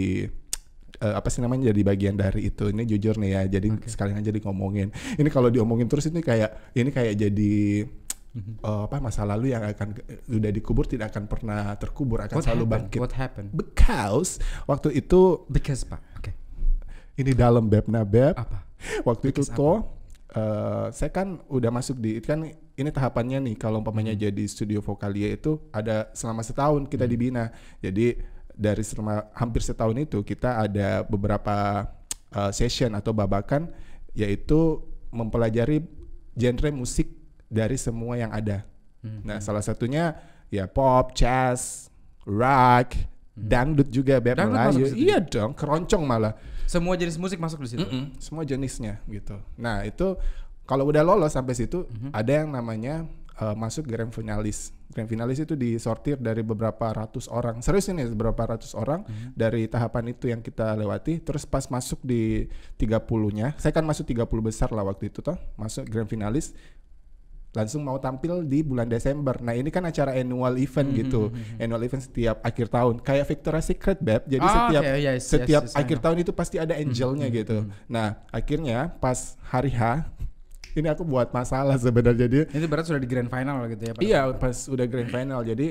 eh, 1.00 1.14
apa 1.16 1.28
sih 1.32 1.40
namanya 1.40 1.72
jadi 1.72 1.80
bagian 1.84 2.14
dari 2.16 2.52
itu. 2.52 2.68
Ini 2.68 2.84
jujur 2.84 3.16
nih 3.16 3.30
ya. 3.32 3.42
Jadi 3.60 3.68
sekalian 3.88 4.20
aja 4.20 4.28
di 4.28 4.40
ngomongin. 4.44 4.92
Ini 5.16 5.28
kalau 5.32 5.48
diomongin 5.48 5.88
terus 5.88 6.08
ini 6.12 6.20
kayak 6.20 6.76
ini 6.76 6.92
kayak 6.92 7.14
jadi 7.16 7.54
eh, 8.36 8.82
apa 8.84 8.96
masa 9.00 9.24
lalu 9.24 9.56
yang 9.56 9.64
akan 9.64 9.96
udah 10.28 10.50
dikubur 10.52 10.84
tidak 10.84 11.16
akan 11.16 11.24
pernah 11.24 11.72
terkubur 11.80 12.20
akan 12.24 12.36
What 12.36 12.44
selalu 12.44 12.64
happened? 12.64 12.74
bangkit. 12.84 12.98
What 13.00 13.14
happened? 13.16 13.48
Because 13.56 14.30
waktu 14.68 14.92
itu 15.00 15.44
Because 15.48 15.88
pak. 15.88 16.00
Oke. 16.20 16.32
ini 17.16 17.32
dalam 17.32 17.68
beb 17.68 17.88
nah 17.88 18.04
beb. 18.04 18.36
Apa? 18.36 18.64
Waktu 19.04 19.32
itu 19.32 19.44
Because 19.44 19.56
tuh 19.56 19.99
eh, 20.34 20.86
saya 20.94 21.10
kan 21.10 21.42
udah 21.50 21.70
masuk 21.70 21.98
di 21.98 22.18
itu 22.18 22.26
kan 22.30 22.46
ini 22.50 22.90
tahapannya 22.90 23.38
nih 23.50 23.56
kalau 23.60 23.84
umpamanya 23.84 24.16
Hmm. 24.16 24.22
jadi 24.24 24.44
studio 24.48 24.80
vokalia 24.80 25.36
itu 25.36 25.60
ada 25.70 26.08
selama 26.16 26.40
setahun 26.40 26.88
kita 26.88 27.04
dibina. 27.04 27.52
Jadi 27.82 28.16
dari 28.54 28.82
selama 28.84 29.28
hampir 29.36 29.64
setahun 29.64 29.96
itu 29.96 30.20
kita 30.24 30.64
ada 30.64 31.04
beberapa 31.04 31.86
eh, 32.32 32.52
session 32.54 32.94
atau 32.96 33.12
babakan 33.12 33.68
yaitu 34.14 34.82
mempelajari 35.10 35.82
genre 36.34 36.70
musik 36.70 37.10
dari 37.50 37.74
semua 37.74 38.14
yang 38.14 38.30
ada. 38.30 38.62
Hmm. 39.02 39.26
Nah, 39.26 39.38
salah 39.42 39.62
satunya 39.64 40.14
ya 40.52 40.70
pop, 40.70 41.14
jazz, 41.14 41.90
rock, 42.22 42.94
dangdut 43.42 43.88
juga 43.88 44.18
beb 44.18 44.32
Hmm. 44.32 44.52
Dangdut 44.52 44.60
Melayu. 44.60 44.84
ke 44.84 44.88
situ 44.88 44.96
Iya 45.00 45.18
dong, 45.20 45.50
keroncong 45.52 46.02
malah. 46.02 46.34
Semua 46.64 46.94
jenis 46.94 47.16
musik 47.16 47.36
masuk 47.36 47.60
di 47.60 47.68
situ. 47.68 47.82
Mm-mm, 47.82 48.14
semua 48.16 48.42
jenisnya 48.42 49.02
gitu. 49.04 49.34
Nah 49.56 49.82
itu 49.82 50.14
kalau 50.62 50.86
udah 50.86 51.02
lolos 51.02 51.32
sampai 51.32 51.52
situ 51.52 51.82
Mhm. 51.84 52.10
ada 52.10 52.32
yang 52.32 52.48
namanya 52.48 53.08
uh, 53.36 53.54
masuk 53.54 53.84
grand 53.84 54.10
finalis. 54.10 54.70
Grand 54.86 55.06
finalis 55.06 55.38
itu 55.38 55.54
disortir 55.54 56.14
dari 56.16 56.42
beberapa 56.42 56.82
ratus 56.84 57.26
orang. 57.26 57.58
Serius 57.58 57.88
ini 57.88 58.04
beberapa 58.06 58.44
ratus 58.44 58.74
orang 58.74 59.02
Mhm. 59.02 59.32
dari 59.34 59.64
tahapan 59.64 60.10
itu 60.10 60.26
yang 60.26 60.38
kita 60.38 60.74
lewati. 60.74 61.18
Terus 61.18 61.42
pas 61.42 61.66
masuk 61.66 62.02
di 62.02 62.46
30-nya, 62.76 63.54
saya 63.56 63.70
kan 63.70 63.82
masuk 63.82 64.04
30 64.04 64.26
besar 64.40 64.70
lah 64.70 64.82
waktu 64.82 65.08
itu 65.08 65.20
toh, 65.20 65.38
masuk 65.54 65.86
grand 65.86 66.06
finalis 66.06 66.52
langsung 67.50 67.82
mau 67.82 67.98
tampil 67.98 68.46
di 68.46 68.62
bulan 68.62 68.86
Desember. 68.86 69.34
Nah 69.42 69.58
ini 69.58 69.74
kan 69.74 69.82
acara 69.82 70.14
annual 70.14 70.54
event 70.54 70.88
Mhm, 70.90 70.96
gitu, 71.02 71.22
annual 71.58 71.82
event 71.82 72.02
setiap 72.02 72.38
akhir 72.46 72.70
tahun, 72.70 73.02
kayak 73.02 73.26
Victoria's 73.26 73.66
Secret 73.66 73.98
beb. 73.98 74.22
Jadi 74.30 74.46
Ah, 74.46 74.54
setiap 74.70 74.82
oke, 74.86 74.94
yes, 74.94 75.02
yes, 75.02 75.22
setiap 75.26 75.62
yes, 75.66 75.74
I 75.74 75.82
akhir 75.82 75.98
tahun 75.98 76.16
itu 76.22 76.32
pasti 76.32 76.56
ada 76.62 76.74
angelnya 76.78 77.26
gitu. 77.26 77.66
Nah 77.90 78.22
akhirnya 78.30 78.94
pas 79.02 79.34
hari 79.42 79.74
H, 79.74 80.06
ini 80.78 80.86
aku 80.86 81.02
buat 81.02 81.34
masalah 81.34 81.74
sebenarnya 81.74 82.26
dia. 82.30 82.44
Itu 82.46 82.70
berarti 82.70 82.94
sudah 82.94 83.02
di 83.02 83.10
grand 83.10 83.26
final 83.26 83.66
gitu 83.66 83.82
ya. 83.82 83.92
Pak? 83.98 84.02
Iya 84.06 84.20
pas 84.38 84.56
udah 84.70 84.86
grand 84.86 85.10
final, 85.10 85.40
jadi 85.42 85.66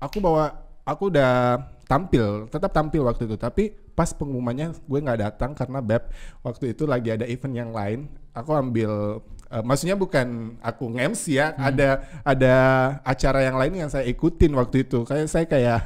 aku 0.00 0.16
bawa, 0.24 0.56
aku 0.88 1.12
udah 1.12 1.60
tampil, 1.84 2.48
tetap 2.48 2.72
tampil 2.72 3.04
waktu 3.04 3.28
itu. 3.28 3.36
Tapi 3.36 3.76
pas 3.92 4.08
pengumumannya 4.16 4.72
gue 4.72 4.98
nggak 5.04 5.20
datang 5.20 5.52
karena 5.52 5.84
beb 5.84 6.08
waktu 6.40 6.72
itu 6.72 6.88
lagi 6.88 7.12
ada 7.12 7.28
event 7.28 7.52
yang 7.52 7.70
lain. 7.76 8.08
Aku 8.32 8.56
ambil, 8.56 9.20
eh, 9.50 9.62
maksudnya 9.66 9.98
bukan 9.98 10.56
aku 10.62 10.86
nge-MC 10.94 11.22
ya, 11.34 11.52
ada 11.58 12.06
ada 12.22 12.54
acara 13.02 13.42
yang 13.42 13.58
lain 13.58 13.74
yang 13.86 13.90
saya 13.90 14.06
ikutin 14.06 14.54
waktu 14.54 14.86
itu. 14.86 15.02
Kayak 15.04 15.26
saya 15.26 15.46
kayak 15.46 15.80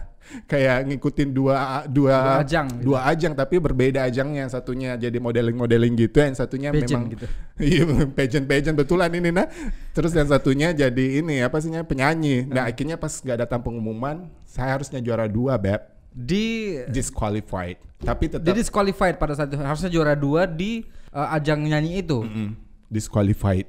kayak 0.49 0.89
ngikutin 0.89 1.37
dua 1.37 1.85
dua 1.85 2.17
Dua 2.17 2.41
ajang 2.41 2.67
gitu. 2.81 2.85
dua 2.89 2.99
ajang 3.13 3.33
tapi 3.37 3.61
berbeda 3.61 4.09
ajangnya. 4.09 4.49
Yang 4.49 4.53
satunya 4.57 4.91
jadi 4.97 5.19
modeling 5.21 5.57
modeling 5.57 5.93
gitu 6.01 6.17
yang 6.25 6.33
satunya 6.33 6.73
Pageant 6.73 6.89
memang 6.89 7.13
gitu. 7.13 7.27
iya 7.69 7.85
pageant 8.09 8.47
pageant 8.49 8.77
betulan 8.77 9.13
ini 9.13 9.29
nah. 9.29 9.49
Terus 9.93 10.17
yang 10.17 10.29
satunya 10.29 10.73
jadi 10.73 11.21
ini 11.21 11.45
apa 11.45 11.61
sih 11.61 11.69
penyanyi. 11.85 12.49
Nah 12.49 12.69
akhirnya 12.69 12.97
pas 12.97 13.13
gak 13.21 13.37
datang 13.45 13.61
pengumuman 13.61 14.29
saya 14.49 14.81
harusnya 14.81 14.99
juara 15.05 15.29
dua 15.29 15.61
beb. 15.61 15.85
Di 16.15 16.79
disqualified. 16.89 17.77
Tapi 18.01 18.25
tetap 18.33 18.47
di 18.47 18.53
disqualified 18.55 19.21
pada 19.21 19.37
saat 19.37 19.53
itu. 19.53 19.61
Harusnya 19.61 19.91
juara 19.93 20.15
dua 20.17 20.49
di 20.49 20.89
eh, 21.13 21.29
ajang 21.37 21.69
nyanyi 21.69 22.01
itu. 22.01 22.25
Mm, 22.25 22.64
disqualified 22.95 23.67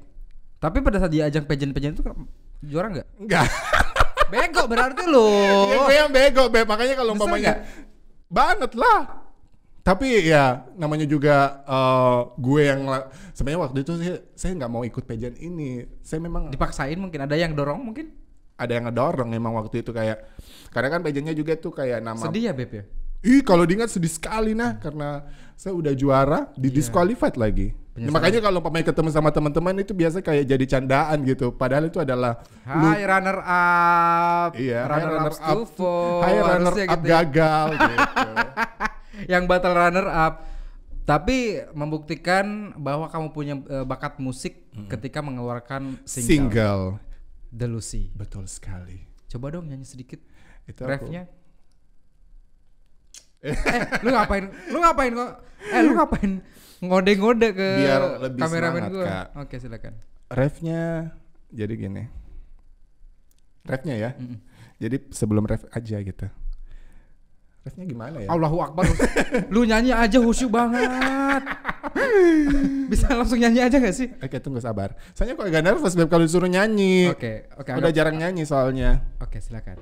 Tapi 0.61 0.81
pada 0.85 1.01
saat 1.01 1.11
di 1.11 1.19
ajang 1.21 1.49
pageant-pageant 1.49 1.97
itu 1.97 2.01
juara 2.65 2.87
nggak? 2.93 3.07
enggak 3.17 3.45
Bego 4.31 4.65
berarti 4.65 5.05
lo. 5.05 5.29
Ya, 5.69 5.77
gue 5.85 5.93
yang 5.93 6.09
bego 6.09 6.43
beb 6.49 6.65
makanya 6.65 6.97
kalau 6.97 7.13
umpamanya 7.13 7.61
banget 8.25 8.73
lah 8.73 9.25
tapi 9.85 10.17
ya 10.25 10.65
namanya 10.81 11.05
juga 11.05 11.61
eh, 11.61 12.19
gue 12.41 12.61
yang 12.65 12.81
sebenarnya 13.37 13.61
waktu 13.69 13.77
itu 13.85 13.93
saya 14.01 14.15
saya 14.33 14.51
nggak 14.57 14.71
mau 14.73 14.81
ikut 14.81 15.05
pageant 15.05 15.37
ini 15.37 15.85
saya 16.01 16.25
memang 16.25 16.49
Dipaksain 16.49 16.97
mungkin 16.97 17.21
ada 17.21 17.37
yang 17.37 17.53
dorong 17.53 17.85
mungkin. 17.93 18.09
ada 18.55 18.71
yang 18.71 18.87
ngedorong 18.87 19.35
emang 19.35 19.51
waktu 19.59 19.83
itu 19.83 19.91
kayak 19.91 20.31
karena 20.73 20.87
kan 20.87 21.03
pageantnya 21.03 21.35
juga 21.35 21.59
tuh 21.59 21.75
kayak 21.75 21.99
nama 22.01 22.17
Sedih 22.17 22.49
ya 22.49 22.53
Beb 22.55 22.71
ya? 22.71 22.83
Ih 23.21 23.43
kalau 23.43 23.67
diingat 23.67 23.91
sedih 23.91 24.09
sekali 24.09 24.55
nah 24.55 24.79
karena 24.79 25.27
saya 25.59 25.75
udah 25.75 25.91
juara 25.91 26.49
di 26.55 26.71
disqualified 26.71 27.35
lagi. 27.35 27.75
Nah, 27.95 28.11
makanya 28.11 28.43
kalau 28.43 28.59
pemain 28.59 28.83
ketemu 28.83 29.07
sama 29.07 29.31
teman-teman 29.31 29.71
itu 29.79 29.95
biasa 29.95 30.19
kayak 30.19 30.43
jadi 30.45 30.65
candaan 30.67 31.23
gitu. 31.23 31.55
Padahal 31.55 31.87
itu 31.87 31.95
adalah 31.97 32.43
Hai 32.61 33.07
runner 33.07 33.39
up. 33.39 34.51
iya 34.59 34.83
runner, 34.83 35.15
hai 35.15 35.23
up 35.23 35.33
Stufo. 35.33 36.19
hai 36.19 36.35
runner 36.35 36.75
up 36.75 36.83
gitu 36.91 37.05
ya. 37.07 37.13
gagal 37.23 37.65
gitu. 37.71 38.29
yang 39.31 39.47
batal 39.47 39.71
runner 39.71 40.07
up. 40.11 40.43
Tapi 41.05 41.61
membuktikan 41.71 42.75
bahwa 42.75 43.07
kamu 43.07 43.27
punya 43.31 43.55
eh, 43.63 43.85
bakat 43.85 44.19
musik 44.19 44.67
ketika 44.91 45.23
mengeluarkan 45.23 46.01
single, 46.03 46.27
Single. 46.27 46.83
The 47.47 47.67
Lucy. 47.71 48.11
Betul 48.11 48.51
sekali. 48.51 49.07
Coba 49.25 49.55
dong 49.55 49.71
nyanyi 49.71 49.87
sedikit. 49.87 50.19
Itu 50.65 50.83
aku- 50.83 51.07
Refnya. 51.07 51.31
Eh, 53.45 53.81
lu 54.01 54.09
ngapain? 54.09 54.45
Lu 54.73 54.77
ngapain 54.81 55.11
kok? 55.13 55.31
Eh, 55.69 55.81
lu 55.85 55.91
ngapain 55.93 56.31
ngode-ngode 56.83 57.47
ke 57.55 57.67
Biar 57.81 58.01
lebih 58.29 58.41
kameramen? 58.41 58.81
Kak. 58.91 59.25
Oke, 59.41 59.55
silakan. 59.57 59.93
refnya 60.29 61.13
jadi 61.53 61.73
gini. 61.77 62.03
Refnya 63.65 63.95
ya. 63.97 64.11
Jadi 64.77 65.09
sebelum 65.09 65.45
ref 65.47 65.63
aja 65.71 65.97
gitu. 66.01 66.27
Refnya 67.65 67.85
gimana 67.89 68.21
ya? 68.21 68.29
Allahu 68.29 68.61
Akbar. 68.61 68.85
lu 69.53 69.65
nyanyi 69.65 69.89
aja 69.89 70.21
khusyuk 70.21 70.53
banget. 70.53 71.41
Bisa 72.91 73.09
langsung 73.17 73.41
nyanyi 73.41 73.65
aja 73.65 73.81
gak 73.81 73.95
sih? 73.95 74.13
Oke 74.21 74.37
tunggu 74.37 74.61
sabar. 74.61 74.93
Soalnya 75.17 75.33
kok 75.33 75.49
agak 75.49 75.63
nervous 75.65 75.97
Beb 75.97 76.09
kalau 76.11 76.29
disuruh 76.29 76.45
nyanyi. 76.45 77.09
Oke, 77.09 77.49
oke. 77.57 77.71
Udah 77.73 77.89
jarang 77.89 78.21
nyanyi 78.21 78.45
soalnya. 78.45 79.01
Oke, 79.17 79.41
silakan. 79.41 79.81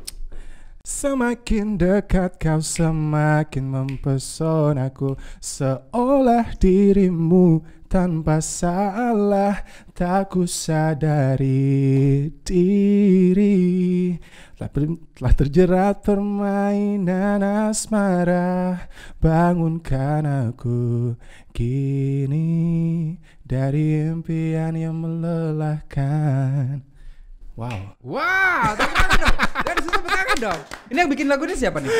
Semakin 0.83 1.79
dekat 1.79 2.35
kau 2.43 2.59
semakin 2.59 3.71
mempesonaku 3.71 5.15
Seolah 5.39 6.59
dirimu 6.59 7.63
tanpa 7.87 8.43
salah 8.43 9.63
Tak 9.95 10.35
ku 10.35 10.43
sadari 10.43 12.27
diri. 12.43 14.19
Telah, 14.59 14.69
ber- 14.75 14.99
telah 15.15 15.33
terjerat 15.39 16.03
permainan 16.03 17.39
asmara 17.71 18.83
Bangunkan 19.23 20.51
aku 20.51 21.15
kini 21.55 22.51
Dari 23.39 24.11
impian 24.11 24.75
yang 24.75 24.99
melelahkan 24.99 26.92
Wow 27.53 27.93
Wow, 28.01 28.73
tepuk 28.73 28.95
tangan 28.97 29.17
dong. 29.19 29.35
Dari 29.61 29.79
situ 29.79 29.91
tepuk 29.93 30.09
tangan 30.09 30.37
dong. 30.41 30.59
Ini 30.89 30.97
yang 30.97 31.09
bikin 31.09 31.27
lagu 31.27 31.43
ini 31.45 31.55
siapa 31.55 31.77
nih? 31.77 31.91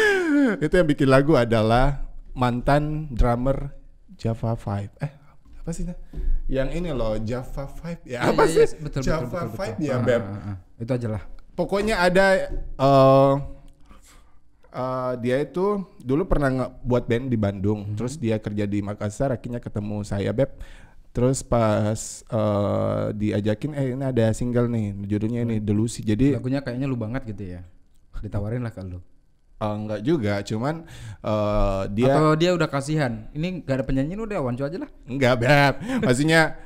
itu 0.58 0.74
yang 0.74 0.88
bikin 0.88 1.08
lagu 1.08 1.34
adalah 1.34 2.02
mantan 2.34 3.06
drummer 3.10 3.70
Java 4.14 4.54
Five. 4.54 4.90
Eh 4.98 5.12
apa 5.64 5.72
sih 5.72 5.86
nah? 5.86 5.96
Yang 6.46 6.70
ini 6.76 6.90
loh 6.92 7.16
Java 7.20 7.64
Five 7.66 8.02
ya 8.04 8.26
apa 8.26 8.44
Iya, 8.44 8.50
iya, 8.50 8.66
sih? 8.66 8.76
iya, 8.76 8.82
betul, 8.82 9.02
Java 9.02 9.22
betul, 9.22 9.30
betul, 9.30 9.46
betul. 9.46 9.58
Five 9.62 9.76
ya 9.80 9.94
Ah, 9.94 10.02
beb. 10.02 10.24
ah, 10.24 10.38
ah. 10.44 10.56
Itu 10.76 10.92
aja 10.92 11.08
lah. 11.10 11.24
Pokoknya 11.54 11.96
ada 12.00 12.26
eh 12.58 13.34
eh, 14.74 15.12
dia 15.22 15.38
itu 15.40 15.66
dulu 16.00 16.26
pernah 16.26 16.50
buat 16.82 17.06
band 17.06 17.30
di 17.30 17.38
Bandung, 17.38 17.80
Mhm. 17.86 17.96
terus 17.96 18.18
dia 18.18 18.36
kerja 18.38 18.66
di 18.66 18.82
Makassar, 18.82 19.30
akhirnya 19.30 19.62
ketemu 19.62 20.02
saya 20.02 20.34
beb. 20.34 20.50
Terus 21.14 21.46
pas 21.46 22.26
eh, 22.26 23.06
diajakin, 23.14 23.72
eh 23.78 23.94
ini 23.94 24.02
ada 24.02 24.34
single 24.34 24.66
nih, 24.66 25.06
judulnya 25.06 25.46
ini 25.46 25.62
The 25.62 25.74
Lucy. 25.74 26.02
Jadi 26.02 26.34
Lagunya 26.34 26.66
kayaknya 26.66 26.90
lu 26.90 26.98
banget 26.98 27.30
gitu 27.30 27.54
ya. 27.54 27.62
Ditawarin 28.18 28.66
lah 28.66 28.74
ke 28.74 28.82
lu. 28.82 28.98
Eh, 29.62 29.76
enggak 29.78 30.02
juga, 30.02 30.42
cuman 30.42 30.90
eh, 31.22 31.82
dia 31.94 32.14
Atau 32.18 32.34
dia 32.34 32.52
udah 32.58 32.66
kasihan. 32.66 33.30
Ini 33.30 33.62
gak 33.62 33.76
ada 33.78 33.86
penyanyi 33.86 34.18
udah 34.18 34.42
Wancu 34.42 34.66
aja 34.66 34.78
lah. 34.82 34.90
enggak 35.06 35.34
beb. 35.38 35.74
Maksudnya 36.02 36.58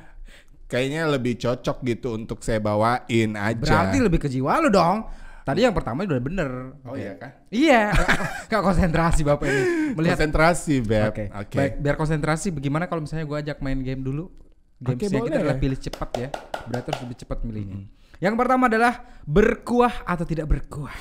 kayaknya 0.64 1.12
lebih 1.12 1.36
cocok 1.36 1.84
gitu 1.84 2.16
untuk 2.16 2.40
saya 2.40 2.56
bawain 2.56 3.36
aja. 3.36 3.60
Berarti 3.60 4.00
lebih 4.00 4.16
ke 4.16 4.32
jiwa 4.32 4.64
lu 4.64 4.72
dong. 4.72 5.04
Tadi 5.48 5.64
yang 5.64 5.72
pertama 5.72 6.04
udah 6.04 6.20
bener. 6.20 6.76
Oh 6.84 6.92
iya 6.92 7.16
kan? 7.16 7.32
Iya. 7.48 7.96
Kak 8.52 8.60
konsentrasi 8.60 9.24
bapak 9.24 9.48
ini 9.48 9.62
melihat. 9.96 10.20
Konsentrasi 10.20 10.84
beb. 10.84 11.08
Oke. 11.08 11.24
Oke. 11.32 11.56
Baik, 11.56 11.72
biar 11.80 11.96
konsentrasi. 11.96 12.52
Bagaimana 12.52 12.84
kalau 12.84 13.00
misalnya 13.00 13.24
gua 13.24 13.40
ajak 13.40 13.64
main 13.64 13.80
game 13.80 14.04
dulu? 14.04 14.28
Game 14.76 15.00
Oke, 15.00 15.08
kita 15.08 15.40
adalah 15.40 15.56
pilih 15.56 15.80
cepat 15.80 16.10
ya. 16.20 16.28
Berarti 16.68 16.86
harus 16.92 17.00
lebih 17.00 17.16
cepat 17.24 17.38
milihnya. 17.48 17.88
Yang 18.20 18.34
pertama 18.36 18.68
adalah 18.68 19.00
berkuah 19.24 20.04
atau 20.04 20.28
tidak 20.28 20.52
berkuah. 20.52 20.92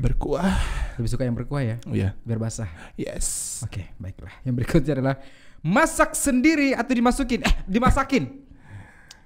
Berkuah. 0.00 0.56
Lebih 0.96 1.10
suka 1.12 1.28
yang 1.28 1.36
berkuah 1.36 1.60
ya, 1.60 1.76
Oh 1.84 1.92
iya. 1.92 2.16
biar 2.24 2.40
basah. 2.40 2.72
Yes. 2.96 3.60
Oke, 3.60 3.92
baiklah. 4.00 4.32
Yang 4.40 4.54
berikutnya 4.56 4.92
adalah 4.96 5.16
masak 5.60 6.16
sendiri 6.16 6.72
atau 6.72 6.96
dimasukin? 6.96 7.44
Eh, 7.44 7.54
dimasakin. 7.68 8.24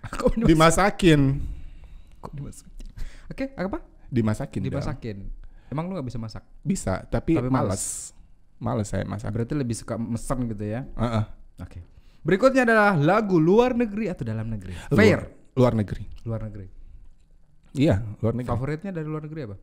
Dimasakin. 0.50 1.20
kok 2.18 2.32
dimasukin? 2.34 2.86
Oke, 3.30 3.54
apa? 3.54 3.78
Dimasakin. 4.16 4.60
dong. 4.62 4.72
Dimasakin. 4.72 5.16
Emang 5.68 5.84
lu 5.86 5.98
nggak 5.98 6.08
bisa 6.08 6.16
masak? 6.16 6.42
Bisa, 6.62 7.04
tapi, 7.06 7.36
Tapi 7.36 7.50
males. 7.50 8.14
Males 8.56 8.88
saya 8.88 9.04
masak. 9.04 9.28
Berarti 9.28 9.52
lebih 9.52 9.76
suka 9.76 9.94
mesen 9.94 10.48
gitu 10.48 10.64
ya? 10.64 10.88
Heeh. 10.96 11.24
Oke. 11.60 11.80
Berikutnya 12.24 12.64
adalah 12.64 12.96
lagu 12.96 13.36
luar 13.36 13.76
negeri 13.76 14.08
atau 14.08 14.24
dalam 14.24 14.48
negeri? 14.48 14.72
Fair. 14.90 15.28
Luar, 15.56 15.72
negeri. 15.72 16.04
Luar 16.24 16.40
negeri. 16.44 16.66
Iya, 17.76 18.00
luar 18.20 18.32
negeri. 18.36 18.50
Favoritnya 18.50 18.90
dari 18.92 19.04
luar 19.08 19.24
negeri 19.24 19.40
apa? 19.48 19.56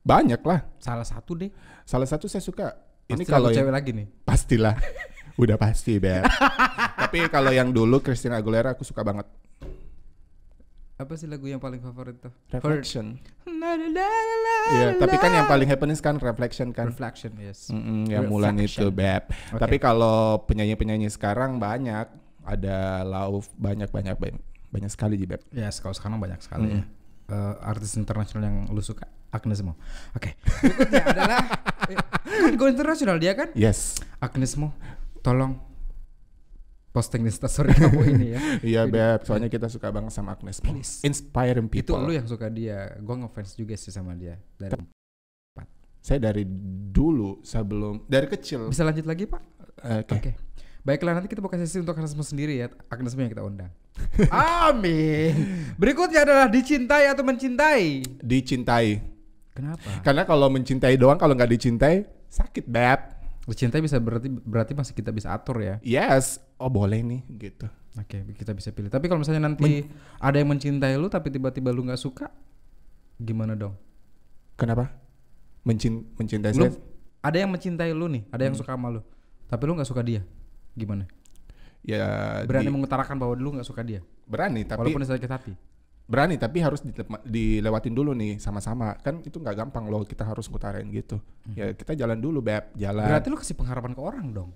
Banyak 0.00 0.40
lah. 0.42 0.60
Salah 0.78 1.04
satu 1.04 1.34
deh. 1.36 1.50
Salah 1.84 2.06
satu 2.08 2.26
saya 2.26 2.40
suka. 2.40 2.66
Ini 3.10 3.20
Pasti 3.20 3.30
kalau 3.30 3.50
lagu 3.50 3.54
yang 3.54 3.66
cewek 3.66 3.74
lagi 3.74 3.90
nih. 3.94 4.06
pastilah. 4.22 4.74
Udah 5.42 5.56
pasti, 5.56 5.98
Beb. 5.98 6.24
Tapi 7.00 7.26
kalau 7.26 7.50
yang 7.50 7.70
dulu 7.70 7.98
Christina 8.00 8.38
Aguilera 8.38 8.74
aku 8.74 8.84
suka 8.86 9.02
banget. 9.02 9.26
Apa 11.00 11.16
sih 11.16 11.24
lagu 11.24 11.48
yang 11.48 11.56
paling 11.56 11.80
favorit 11.80 12.20
tuh? 12.20 12.28
Reflection. 12.52 13.16
Iya, 13.48 15.00
tapi 15.00 15.16
kan 15.16 15.32
yang 15.32 15.48
paling 15.48 15.64
happening 15.64 15.96
kan 15.96 16.20
Reflection 16.20 16.76
kan. 16.76 16.92
Reflection, 16.92 17.32
yes. 17.40 17.72
Mm-mm, 17.72 18.04
yang 18.04 18.28
Mulan 18.28 18.60
itu. 18.60 18.92
Beb. 18.92 19.32
Oke. 19.56 19.64
Tapi 19.64 19.80
kalau 19.80 20.44
penyanyi-penyanyi 20.44 21.08
sekarang 21.08 21.56
banyak, 21.56 22.04
ada 22.44 23.00
Lauf 23.08 23.48
banyak 23.56 23.88
banyak 23.88 24.12
banyak, 24.20 24.44
banyak 24.68 24.90
sekali, 24.92 25.16
Ji, 25.16 25.24
Beb. 25.24 25.40
Yes, 25.56 25.80
kalau 25.80 25.96
sekarang 25.96 26.20
banyak 26.20 26.36
sekali 26.44 26.68
ya. 26.68 26.84
Eh, 27.32 27.54
artis 27.64 27.96
internasional 27.96 28.44
yang 28.44 28.68
lu 28.68 28.84
suka 28.84 29.08
Agnes 29.32 29.64
Mo. 29.64 29.80
Oke. 30.12 30.36
Berikutnya 30.60 31.00
adalah 31.16 31.40
eh, 31.88 31.96
kan 32.28 32.52
go 32.60 32.68
internasional 32.68 33.16
dia 33.16 33.32
kan? 33.32 33.48
Yes. 33.56 33.96
Agnes 34.20 34.52
Mo, 34.52 34.76
tolong 35.24 35.69
posting 36.90 37.22
di 37.22 37.30
story 37.30 37.70
kamu 37.80 38.02
ini 38.18 38.26
ya. 38.34 38.40
Iya, 38.60 38.82
Beb. 38.90 39.22
Soalnya 39.26 39.48
kita 39.50 39.70
suka 39.70 39.90
banget 39.94 40.10
sama 40.14 40.34
Agnes. 40.34 40.58
Mo. 40.62 40.74
Please. 40.74 41.02
Inspiring 41.06 41.70
Itu 41.70 41.94
people. 41.94 42.02
lu 42.02 42.12
yang 42.14 42.26
suka 42.26 42.50
dia. 42.50 42.98
Gua 43.02 43.26
ngefans 43.26 43.54
juga 43.54 43.74
sih 43.78 43.94
sama 43.94 44.14
dia. 44.18 44.38
Dari 44.58 44.74
Saya 46.00 46.32
dari 46.32 46.48
dulu 46.88 47.44
sebelum 47.44 48.08
dari 48.08 48.24
kecil. 48.24 48.72
Bisa 48.72 48.82
lanjut 48.88 49.04
lagi, 49.04 49.28
Pak? 49.28 49.42
Oke. 50.00 50.16
Oke. 50.16 50.32
Baiklah 50.80 51.12
nanti 51.12 51.28
kita 51.28 51.44
buka 51.44 51.60
sesi 51.60 51.76
untuk 51.76 51.92
Agnesmo 51.92 52.24
sendiri 52.24 52.56
ya. 52.56 52.72
Agnesmo 52.88 53.20
yang 53.20 53.28
kita 53.28 53.44
undang. 53.44 53.68
Amin. 54.64 55.36
Berikutnya 55.76 56.24
adalah 56.24 56.48
dicintai 56.48 57.04
atau 57.12 57.20
mencintai. 57.20 58.00
Dicintai. 58.24 58.96
Kenapa? 59.52 60.00
Karena 60.00 60.24
kalau 60.24 60.48
mencintai 60.48 60.96
doang 60.96 61.20
kalau 61.20 61.36
nggak 61.36 61.52
dicintai 61.52 62.08
sakit, 62.32 62.64
Beb. 62.64 63.19
Dicintai 63.50 63.82
bisa 63.82 63.98
berarti 63.98 64.30
berarti 64.30 64.72
masih 64.72 64.94
kita 64.94 65.10
bisa 65.10 65.34
atur 65.34 65.58
ya. 65.58 65.82
Yes. 65.82 66.38
Oh, 66.56 66.70
boleh 66.70 67.02
nih 67.02 67.26
gitu. 67.36 67.66
Oke, 67.98 68.22
kita 68.38 68.54
bisa 68.54 68.70
pilih. 68.70 68.86
Tapi 68.86 69.10
kalau 69.10 69.18
misalnya 69.18 69.50
nanti 69.50 69.90
ada 70.22 70.38
yang 70.38 70.46
mencintai 70.46 70.94
lu 70.94 71.10
tapi 71.10 71.34
tiba-tiba 71.34 71.74
lu 71.74 71.82
nggak 71.82 71.98
suka, 71.98 72.30
gimana 73.18 73.58
dong? 73.58 73.74
Kenapa? 74.54 74.94
Mencin 75.66 76.06
mencintai 76.14 76.54
Lu 76.54 76.70
saya? 76.70 76.78
ada 77.20 77.36
yang 77.36 77.50
mencintai 77.50 77.90
lu 77.90 78.06
nih, 78.06 78.22
ada 78.30 78.42
yang 78.46 78.54
suka 78.54 78.72
sama 78.78 78.88
lu, 78.88 79.00
tapi 79.44 79.62
lu 79.66 79.74
nggak 79.76 79.90
suka 79.90 80.00
dia, 80.00 80.22
gimana? 80.72 81.04
Ya 81.82 82.40
Berani 82.46 82.68
di- 82.68 82.72
mengutarakan 82.72 83.16
bahwa 83.18 83.34
lu 83.36 83.56
nggak 83.58 83.66
suka 83.66 83.82
dia, 83.84 84.00
berani 84.24 84.62
tapi 84.64 84.86
walaupun 84.86 85.04
sakit 85.04 85.28
hati. 85.28 85.52
Berani 86.10 86.34
tapi 86.34 86.58
harus 86.58 86.82
dilewatin 87.22 87.94
dulu 87.94 88.10
nih 88.12 88.42
sama-sama 88.42 88.98
kan 88.98 89.22
itu 89.22 89.38
nggak 89.38 89.54
gampang 89.54 89.86
loh 89.86 90.02
kita 90.02 90.26
harus 90.26 90.50
ngutarain 90.50 90.82
gitu 90.90 91.22
ya 91.54 91.70
kita 91.70 91.94
jalan 91.94 92.18
dulu 92.18 92.42
beb 92.42 92.74
jalan 92.74 93.06
Berarti 93.06 93.30
lu 93.30 93.38
kasih 93.38 93.54
pengharapan 93.54 93.94
ke 93.94 94.00
orang 94.02 94.26
dong. 94.34 94.50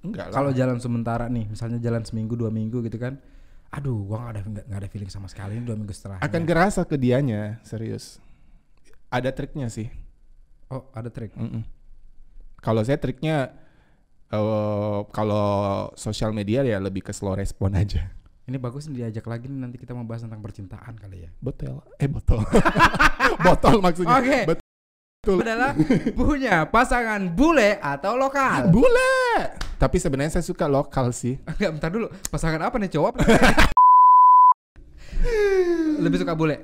enggak 0.00 0.30
lah 0.30 0.34
Kalau 0.38 0.50
jalan 0.54 0.78
sementara 0.78 1.26
nih, 1.26 1.50
misalnya 1.50 1.76
jalan 1.76 2.06
seminggu 2.06 2.32
dua 2.32 2.48
minggu 2.48 2.80
gitu 2.80 2.96
kan, 2.96 3.18
aduh, 3.68 4.06
gua 4.06 4.16
nggak 4.22 4.32
ada 4.32 4.40
nggak 4.40 4.64
nggak 4.70 4.80
ada 4.80 4.88
feeling 4.88 5.10
sama 5.10 5.26
sekali 5.26 5.58
ini 5.58 5.66
dua 5.66 5.76
minggu 5.76 5.90
setelah. 5.92 6.22
akan 6.22 6.42
gerasa 6.46 6.86
ke 6.86 6.94
dianya 6.94 7.58
serius 7.60 8.22
ada 9.10 9.28
triknya 9.28 9.66
sih 9.66 9.90
Oh, 10.70 10.86
ada 10.94 11.10
trik. 11.10 11.34
Mm-mm. 11.34 11.66
kalau 12.62 12.80
saya 12.80 12.94
triknya 12.96 13.50
eh, 14.30 14.98
kalau 15.10 15.48
sosial 15.98 16.30
media 16.30 16.62
ya 16.62 16.78
lebih 16.78 17.02
ke 17.02 17.10
slow 17.10 17.34
respon 17.34 17.74
aja 17.74 18.06
Ini 18.50 18.58
bagus 18.58 18.84
nih 18.84 19.00
diajak 19.00 19.24
lagi 19.24 19.46
nih, 19.46 19.62
nanti 19.62 19.78
kita 19.78 19.94
mau 19.94 20.02
bahas 20.02 20.20
tentang 20.20 20.42
percintaan 20.42 20.98
kali 20.98 21.22
ya. 21.22 21.30
botol 21.38 21.86
eh 21.96 22.10
botol 22.10 22.42
botol 23.46 23.78
maksudnya 23.78 24.18
Oke. 24.18 24.38
betul 24.42 25.38
Adalah 25.38 25.72
punya 26.12 26.66
pasangan 26.66 27.30
bule 27.30 27.78
atau 27.78 28.18
lokal. 28.18 28.66
bule 28.68 29.14
tapi 29.78 29.96
sebenarnya 29.96 30.34
saya 30.34 30.42
suka 30.42 30.66
lokal 30.66 31.14
sih 31.14 31.38
Enggak, 31.46 31.70
bentar 31.78 31.90
dulu. 31.90 32.06
Pasangan 32.26 32.60
apa 32.60 32.76
nih 32.76 32.90
cowok? 32.90 33.10
apa 33.14 33.22
Lebih 36.00 36.18
suka 36.18 36.34
bule. 36.34 36.56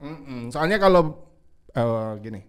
Mm-mm. 0.00 0.48
Soalnya 0.48 0.78
kalau 0.78 1.26
eh, 1.70 2.10
gini, 2.18 2.40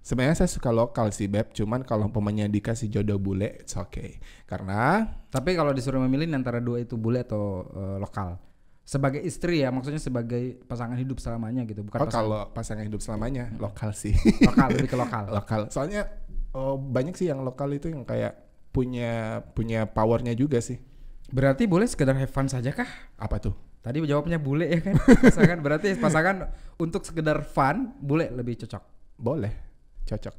sebenarnya 0.00 0.44
saya 0.44 0.50
suka 0.50 0.72
lokal 0.72 1.12
sih 1.14 1.28
beb. 1.28 1.52
Cuman 1.52 1.84
kalau 1.84 2.08
umpamanya 2.08 2.48
dikasih 2.48 2.88
jodoh 2.88 3.20
bule, 3.20 3.60
it's 3.60 3.76
okay. 3.76 4.18
Karena 4.48 5.06
Tapi 5.30 5.54
kalau 5.54 5.70
disuruh 5.70 6.02
memilih 6.02 6.26
antara 6.34 6.58
dua 6.58 6.82
itu 6.82 6.96
bule 6.98 7.22
atau 7.22 7.68
eh, 7.70 7.96
lokal. 8.00 8.40
Sebagai 8.82 9.22
istri 9.22 9.62
ya, 9.62 9.70
maksudnya 9.70 10.02
sebagai 10.02 10.58
pasangan 10.66 10.98
hidup 10.98 11.22
selamanya 11.22 11.62
gitu, 11.62 11.86
bukan 11.86 12.02
oh, 12.02 12.10
pasangan 12.10 12.26
kalau 12.26 12.40
pasangan 12.50 12.84
hidup 12.90 12.98
selamanya 12.98 13.54
lokal 13.62 13.94
sih. 13.94 14.10
lokal, 14.42 14.66
lebih 14.74 14.90
ke 14.90 14.98
lokal. 14.98 15.24
lokal. 15.38 15.60
Soalnya 15.70 16.10
oh, 16.58 16.74
banyak 16.74 17.14
sih 17.14 17.30
yang 17.30 17.46
lokal 17.46 17.70
itu 17.70 17.86
yang 17.86 18.02
kayak 18.02 18.34
punya 18.74 19.42
punya 19.54 19.86
powernya 19.86 20.34
juga 20.34 20.58
sih. 20.58 20.82
Berarti 21.30 21.70
boleh 21.70 21.86
sekedar 21.86 22.18
have 22.18 22.34
fun 22.34 22.50
saja 22.50 22.74
kah? 22.74 22.90
Apa 23.14 23.38
tuh? 23.38 23.54
Tadi 23.80 24.02
jawabnya 24.02 24.42
bule 24.42 24.66
ya 24.66 24.80
kan? 24.82 24.98
Pasangan 25.24 25.58
berarti 25.62 25.94
pasangan 25.96 26.50
untuk 26.76 27.06
sekedar 27.06 27.46
fun, 27.46 27.94
bule 28.02 28.28
lebih 28.34 28.58
cocok. 28.66 28.82
Boleh, 29.20 29.69
cocok. 30.04 30.34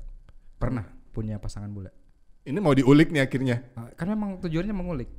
Pernah 0.57 0.85
punya 1.11 1.37
pasangan 1.37 1.69
bule? 1.69 1.91
Ini 2.41 2.57
mau 2.57 2.73
diulik 2.73 3.09
nih 3.09 3.21
akhirnya. 3.21 3.61
Ah, 3.75 3.89
Kan 3.93 4.09
memang 4.09 4.41
tujuannya 4.41 4.73
mengulik. 4.73 5.09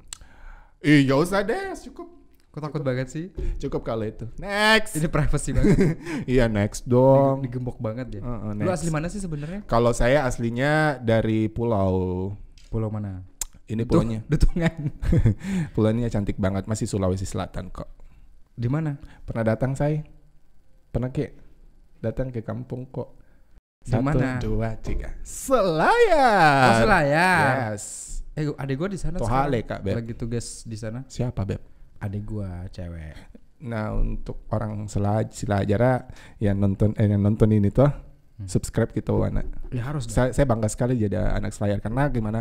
Ih, 0.82 1.06
gak 1.06 1.18
usah 1.22 1.46
deh, 1.46 1.70
cukup. 1.78 2.10
Kok 2.52 2.60
takut 2.60 2.82
banget 2.84 3.08
sih? 3.08 3.30
Cukup 3.56 3.80
kalau 3.80 4.04
itu. 4.04 4.28
Next. 4.36 4.98
Ini 4.98 5.08
privacy 5.08 5.54
banget. 5.54 5.78
Iya, 6.36 6.50
next 6.52 6.84
dong. 6.84 7.40
Digembok 7.40 7.80
banget 7.80 8.18
ya. 8.18 8.20
Heeh, 8.20 8.50
Lu 8.60 8.68
next. 8.68 8.82
asli 8.82 8.90
mana 8.92 9.06
sih 9.08 9.22
sebenarnya? 9.22 9.64
Kalau 9.64 9.94
saya 9.96 10.26
aslinya 10.26 11.00
dari 11.00 11.48
pulau 11.48 12.34
Pulau 12.68 12.90
mana? 12.92 13.24
ini 13.72 13.88
pulaunya. 13.88 14.20
Dutungan. 14.28 14.92
Pulaunya 15.74 16.12
cantik 16.12 16.36
banget, 16.36 16.68
masih 16.68 16.84
Sulawesi 16.84 17.24
Selatan 17.24 17.72
kok. 17.72 17.88
Di 18.52 18.68
mana? 18.68 19.00
Pernah 19.24 19.48
datang 19.48 19.72
saya? 19.72 20.04
Pernah 20.92 21.08
ke? 21.08 21.32
Datang 22.04 22.28
ke 22.28 22.44
kampung 22.44 22.84
kok. 22.92 23.16
Di 23.82 23.98
mana? 23.98 24.38
dua, 24.38 24.78
tiga. 24.78 25.10
Selayar. 25.22 26.62
Oh, 26.62 26.74
Selayar. 26.86 27.44
Yes. 27.74 27.84
Eh, 28.32 28.48
adek 28.48 28.76
gua 28.76 28.88
di 28.88 28.96
sana 28.96 29.18
Tohale. 29.18 29.60
Kak, 29.62 29.82
Beb. 29.82 29.94
Lagi 29.98 30.14
tugas 30.14 30.64
di 30.64 30.74
sana. 30.74 31.04
Siapa, 31.04 31.42
Beb? 31.42 31.60
Adek 31.98 32.22
gua 32.22 32.64
cewek. 32.68 33.14
Nah, 33.62 33.92
untuk 33.92 34.42
orang 34.48 34.86
Sela 34.86 35.22
Selajara 35.28 36.08
yang 36.38 36.58
nonton 36.58 36.94
eh 36.96 37.06
yang 37.06 37.20
nonton 37.20 37.50
ini 37.50 37.68
tuh 37.68 37.90
Hmm. 38.32 38.48
subscribe 38.48 38.88
gitu 38.90 39.20
anak. 39.22 39.44
Ya 39.70 39.84
harus. 39.84 40.08
Saya, 40.08 40.32
saya 40.32 40.48
bangga 40.48 40.66
sekali 40.66 40.96
jadi 40.96 41.36
anak 41.36 41.52
Selayar 41.52 41.78
karena 41.78 42.08
gimana 42.08 42.40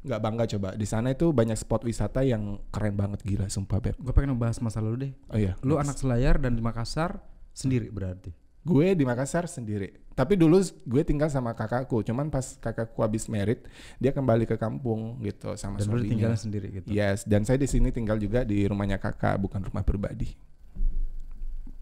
nggak 0.00 0.18
bangga 0.18 0.44
coba 0.56 0.68
di 0.72 0.86
sana 0.88 1.12
itu 1.12 1.28
banyak 1.28 1.54
spot 1.54 1.84
wisata 1.84 2.24
yang 2.24 2.56
keren 2.70 2.96
banget 2.96 3.20
gila 3.20 3.44
sumpah 3.46 3.78
beb 3.78 3.94
Gue 3.98 4.14
pengen 4.14 4.32
ngebahas 4.32 4.62
masa 4.62 4.78
lalu 4.80 4.96
deh. 4.96 5.12
oh 5.28 5.36
iya 5.36 5.52
Lu 5.60 5.74
next. 5.74 5.82
anak 5.82 5.96
Selayar 5.98 6.34
dan 6.38 6.54
di 6.54 6.62
Makassar 6.62 7.20
sendiri 7.52 7.90
berarti. 7.90 8.30
gue 8.62 8.86
di 8.94 9.04
Makassar 9.04 9.44
sendiri 9.44 9.92
tapi 10.16 10.32
dulu 10.32 10.56
gue 10.82 11.02
tinggal 11.04 11.28
sama 11.28 11.52
kakakku 11.52 12.00
cuman 12.00 12.26
pas 12.26 12.56
kakakku 12.56 12.96
habis 12.98 13.28
merit 13.28 13.68
dia 13.96 14.10
kembali 14.10 14.42
ke 14.42 14.56
kampung 14.56 15.20
gitu 15.20 15.52
sama 15.54 15.76
Dan 15.76 15.86
suaminya 15.86 16.08
tinggalnya 16.08 16.40
sendiri 16.40 16.66
gitu. 16.74 16.88
yes 16.88 17.22
dan 17.22 17.44
saya 17.44 17.56
di 17.56 17.68
sini 17.68 17.88
tinggal 17.90 18.16
juga 18.16 18.40
di 18.40 18.64
rumahnya 18.64 18.96
kakak 18.96 19.36
bukan 19.36 19.60
rumah 19.62 19.84
pribadi 19.84 20.32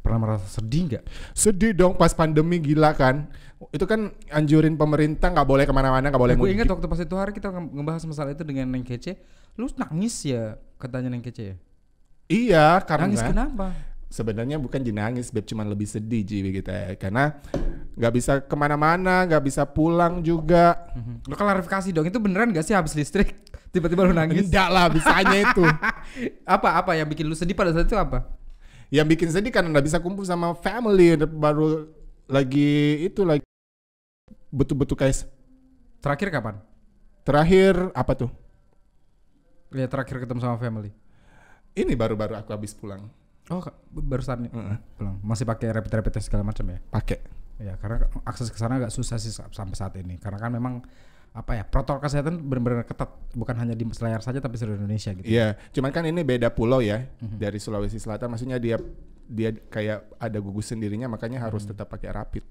Pernah 0.04 0.20
merasa 0.20 0.44
sedih 0.50 0.82
nggak? 0.84 1.04
sedih 1.32 1.72
dong 1.72 1.96
pas 1.96 2.12
pandemi 2.12 2.60
gila 2.60 2.92
kan 2.92 3.24
Itu 3.72 3.88
kan 3.88 4.12
anjurin 4.28 4.76
pemerintah 4.76 5.32
nggak 5.32 5.48
boleh 5.48 5.64
ke 5.64 5.72
mana-mana, 5.72 6.04
nggak 6.04 6.20
boleh 6.20 6.36
Gue 6.36 6.52
mudik. 6.52 6.60
ingat 6.60 6.68
waktu 6.68 6.84
pas 6.84 7.00
itu 7.00 7.14
hari 7.16 7.32
kita 7.32 7.48
nge- 7.48 7.72
ngebahas 7.72 8.02
masalah 8.04 8.30
itu 8.30 8.44
dengan 8.44 8.68
Neng 8.68 8.84
Kece, 8.84 9.16
lu 9.56 9.64
nangis 9.72 10.20
ya 10.20 10.60
katanya 10.76 11.08
Neng 11.08 11.24
Kece 11.24 11.42
ya. 11.42 11.56
Iya, 12.26 12.66
karena 12.84 13.08
Nangis 13.08 13.24
kenapa? 13.24 13.72
sebenarnya 14.06 14.60
bukan 14.60 14.78
jenangis, 14.78 15.32
beb 15.32 15.44
cuman 15.44 15.64
lebih 15.66 15.88
sedih 15.88 16.20
ji 16.20 16.44
gitu 16.52 16.68
ya. 16.68 16.92
Karena 16.94 17.40
nggak 17.94 18.12
bisa 18.12 18.32
ke 18.42 18.54
mana-mana, 18.58 19.22
nggak 19.24 19.42
bisa 19.42 19.62
pulang 19.64 20.18
juga. 20.20 20.90
Mhm. 20.94 21.30
Lu 21.30 21.34
klarifikasi 21.34 21.88
dong, 21.90 22.06
itu 22.06 22.18
beneran 22.18 22.50
gak 22.50 22.66
sih 22.66 22.74
habis 22.74 22.94
listrik 22.94 23.34
tiba-tiba 23.74 24.02
lu 24.02 24.12
nangis? 24.12 24.50
Enggak 24.50 24.68
lah, 24.68 24.86
bisanya 24.90 25.38
itu. 25.50 25.64
apa 26.54 26.68
apa 26.78 26.92
yang 26.98 27.06
bikin 27.06 27.26
lu 27.26 27.34
sedih 27.34 27.54
pada 27.54 27.70
saat 27.70 27.86
itu 27.86 27.94
apa? 27.94 28.26
Yang 28.90 29.06
bikin 29.16 29.28
sedih 29.30 29.50
karena 29.50 29.70
nggak 29.74 29.86
bisa 29.86 29.98
kumpul 29.98 30.22
sama 30.22 30.54
family, 30.58 31.14
baru 31.18 31.88
lagi 32.26 33.04
itu 33.04 33.22
lagi 33.22 33.44
betul-betul 34.48 34.94
kayak 34.94 35.26
Terakhir 35.98 36.28
kapan? 36.30 36.54
terakhir 37.24 37.88
apa 37.96 38.12
tuh? 38.12 38.30
Ya 39.72 39.88
terakhir 39.88 40.20
ketemu 40.20 40.38
sama 40.44 40.60
family. 40.60 40.92
Ini 41.74 41.96
baru-baru 41.96 42.36
aku 42.38 42.52
habis 42.54 42.76
pulang. 42.76 43.08
Oh, 43.48 43.60
barusan 43.90 44.46
Heeh. 44.46 44.78
pulang. 44.94 45.16
Masih 45.24 45.42
pakai 45.42 45.72
rapid 45.72 45.90
rapid 45.90 46.12
test 46.14 46.28
segala 46.28 46.44
macam 46.46 46.62
ya? 46.68 46.78
Pakai. 46.92 47.18
Ya, 47.56 47.78
karena 47.78 48.10
akses 48.26 48.50
ke 48.50 48.58
sana 48.58 48.82
agak 48.82 48.90
susah 48.90 49.16
sih 49.16 49.30
sa- 49.30 49.46
sampai 49.48 49.76
saat 49.78 49.94
ini. 49.94 50.18
Karena 50.18 50.38
kan 50.38 50.50
memang 50.50 50.82
apa 51.30 51.58
ya 51.58 51.66
protokol 51.66 51.98
kesehatan 51.98 52.38
benar-benar 52.46 52.86
ketat, 52.86 53.10
bukan 53.34 53.54
hanya 53.58 53.74
di 53.74 53.82
Selayar 53.90 54.22
saja 54.22 54.38
tapi 54.38 54.54
seluruh 54.54 54.78
Indonesia 54.78 55.10
gitu. 55.10 55.26
Iya, 55.26 55.58
cuman 55.74 55.90
kan 55.90 56.06
ini 56.06 56.22
beda 56.22 56.50
pulau 56.50 56.78
ya 56.78 57.10
Mhm. 57.18 57.38
dari 57.38 57.58
Sulawesi 57.58 57.98
Selatan. 57.98 58.30
Maksudnya 58.30 58.58
dia 58.58 58.78
dia 59.24 59.50
kayak 59.50 60.14
ada 60.20 60.38
gugus 60.38 60.68
sendirinya, 60.68 61.08
makanya 61.08 61.42
harus 61.42 61.66
Mhm. 61.66 61.74
tetap 61.74 61.90
pakai 61.90 62.12
rapid. 62.12 62.44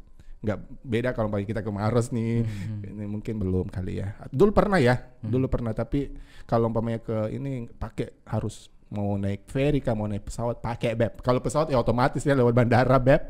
Nggak 0.44 0.58
beda 0.84 1.10
kalau 1.16 1.32
bagi 1.32 1.48
kita 1.48 1.64
ke 1.64 1.72
Maros 1.72 2.12
nih, 2.12 2.44
Mhm. 2.44 2.80
ini 2.92 3.06
mungkin 3.08 3.40
belum 3.40 3.72
kali 3.72 4.04
ya. 4.04 4.20
Dulu 4.28 4.52
pernah 4.52 4.76
ya, 4.76 5.00
dulu 5.22 5.48
pernah. 5.48 5.72
Tapi 5.72 6.12
kalau 6.44 6.68
umpamanya 6.68 7.00
ke 7.00 7.32
ini 7.32 7.72
pakai 7.72 8.28
harus 8.28 8.68
mau 8.90 9.16
naik 9.16 9.48
ferry 9.48 9.80
kah, 9.80 9.96
mau 9.96 10.06
naik 10.06 10.28
pesawat 10.28 10.60
pakai 10.60 10.92
beb. 10.94 11.24
Kalau 11.24 11.40
pesawat 11.40 11.72
ya 11.72 11.80
otomatis 11.80 12.20
ya 12.20 12.36
lewat 12.36 12.52
bandara 12.52 13.00
beb. 13.00 13.22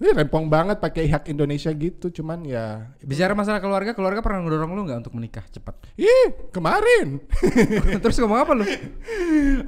Ini 0.00 0.16
rempong 0.16 0.48
banget 0.48 0.80
pakai 0.80 1.12
hak 1.12 1.28
Indonesia 1.28 1.68
gitu, 1.76 2.08
cuman 2.08 2.40
ya 2.48 2.88
Bicara 3.04 3.36
masalah 3.36 3.60
keluarga, 3.60 3.92
keluarga 3.92 4.24
pernah 4.24 4.40
ngedorong 4.40 4.72
lu 4.72 4.88
nggak 4.88 5.04
untuk 5.04 5.12
menikah 5.12 5.44
cepat? 5.52 5.76
Ih, 6.00 6.48
kemarin. 6.48 7.20
Terus 8.02 8.16
ngomong 8.24 8.40
apa 8.40 8.52
lu? 8.56 8.64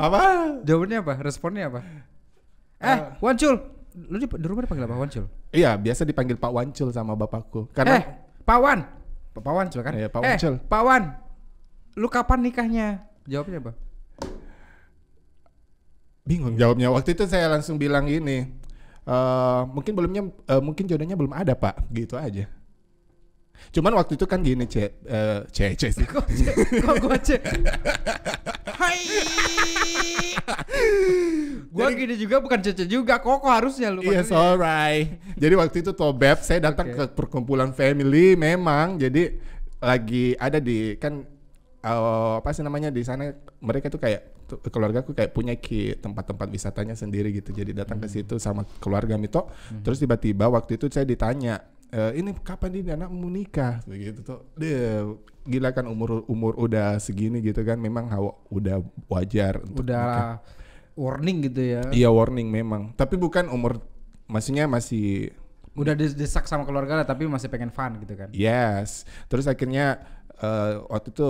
apa? 0.01 0.21
Jawabannya 0.65 1.05
apa? 1.05 1.15
Responnya 1.21 1.69
apa? 1.69 1.81
Eh, 2.81 2.99
Wancul, 3.21 3.61
lu 4.09 4.17
di, 4.17 4.25
di 4.25 4.47
rumah 4.49 4.65
dipanggil 4.65 4.89
apa 4.89 4.97
Wancul? 4.97 5.25
Iya, 5.53 5.77
biasa 5.77 6.09
dipanggil 6.09 6.41
Pak 6.41 6.49
Wancul 6.49 6.89
sama 6.97 7.13
bapakku. 7.13 7.69
Eh, 7.69 7.77
Karena 7.77 8.01
Pak 8.41 8.59
Wan, 8.65 8.81
Pak 9.37 9.53
Wancul 9.53 9.81
kan? 9.85 9.93
Iya, 9.93 10.09
Pak 10.09 10.21
eh, 10.25 10.27
Wancul. 10.33 10.55
Pak 10.65 10.81
Wan, 10.81 11.03
lu 12.01 12.09
kapan 12.09 12.41
nikahnya? 12.41 13.05
Jawabnya 13.29 13.61
apa? 13.61 13.73
bingung 16.23 16.55
jawabnya. 16.55 16.89
Waktu 16.91 17.19
itu 17.19 17.27
saya 17.27 17.51
langsung 17.51 17.77
bilang 17.79 18.07
gini, 18.07 18.47
eh 19.03 19.61
mungkin 19.71 19.93
belumnya, 19.99 20.23
eh, 20.47 20.63
mungkin 20.63 20.85
jodohnya 20.87 21.19
belum 21.19 21.35
ada 21.35 21.59
Pak, 21.59 21.91
gitu 21.91 22.15
aja. 22.15 22.47
Cuman 23.71 23.95
waktu 23.95 24.19
itu 24.19 24.27
kan 24.27 24.43
gini, 24.43 24.67
C, 24.67 24.91
eh, 24.91 25.41
C, 25.55 25.79
C 25.79 25.83
sih. 25.95 26.07
Kok 26.07 26.27
C- 26.29 26.83
kok 26.83 26.95
gua 26.99 27.17
cek? 27.17 27.43
Hai. 28.75 28.99
gua 31.71 31.89
gini 31.95 32.15
juga 32.19 32.43
bukan 32.43 32.59
cece 32.59 32.85
juga, 32.91 33.23
kok 33.23 33.47
harusnya 33.47 33.95
lu. 33.95 34.03
Iya, 34.03 34.27
alright. 34.35 35.17
Jadi 35.39 35.55
waktu 35.57 35.77
itu 35.81 35.95
Tobeb, 35.95 36.43
saya 36.43 36.59
datang 36.69 36.91
Oke. 36.91 36.97
ke 36.99 37.05
perkumpulan 37.15 37.71
family 37.73 38.35
memang. 38.35 38.99
Jadi 38.99 39.39
lagi 39.79 40.35
ada 40.39 40.59
di 40.59 40.99
kan 40.99 41.23
eh, 41.83 42.33
apa 42.39 42.51
sih 42.53 42.67
namanya 42.67 42.91
di 42.91 43.03
sana 43.07 43.31
mereka 43.63 43.89
tuh 43.89 44.03
kayak 44.03 44.32
tuh, 44.53 44.69
keluarga 44.69 45.01
aku 45.01 45.17
kayak 45.17 45.33
punya 45.33 45.57
ki 45.57 45.97
tempat-tempat 46.03 46.49
wisatanya 46.53 46.93
sendiri 46.93 47.33
gitu. 47.33 47.57
Jadi 47.57 47.73
datang 47.73 47.97
ke 47.97 48.09
situ 48.11 48.37
sama 48.37 48.69
keluarga 48.83 49.17
Mito. 49.17 49.49
Terus 49.81 49.97
tiba-tiba 50.03 50.53
waktu 50.53 50.77
itu 50.77 50.93
saya 50.93 51.09
ditanya, 51.09 51.65
"Eh, 51.89 52.21
ini 52.21 52.37
kapan 52.37 52.77
ini 52.77 52.91
anak 52.93 53.09
mau 53.09 53.33
nikah? 53.33 53.81
Begitu 53.89 54.21
tuh. 54.21 54.45
Dia 54.61 55.09
gila 55.49 55.73
kan 55.73 55.89
umur 55.89 56.29
umur 56.29 56.55
udah 56.61 57.01
segini 57.01 57.41
gitu 57.41 57.65
kan 57.65 57.81
memang 57.81 58.13
hawa, 58.13 58.37
udah 58.53 58.85
wajar 59.09 59.65
untuk 59.65 59.89
nikah. 59.89 60.39
Udah 60.43 60.63
warning 60.97 61.49
gitu 61.49 61.63
ya. 61.63 61.83
Iya 61.91 62.09
warning 62.13 62.49
memang. 62.53 62.93
Tapi 62.95 63.17
bukan 63.17 63.49
umur 63.49 63.81
maksudnya 64.29 64.69
masih 64.69 65.33
Udah 65.73 65.97
didesak 65.97 66.45
sama 66.45 66.69
keluarga 66.69 67.01
lah 67.01 67.07
tapi 67.09 67.25
masih 67.25 67.49
pengen 67.49 67.73
fun 67.73 67.97
gitu 68.05 68.13
kan. 68.13 68.29
yes. 68.37 69.09
Terus 69.33 69.49
akhirnya 69.49 70.05
eh, 70.37 70.73
waktu 70.85 71.17
itu 71.17 71.29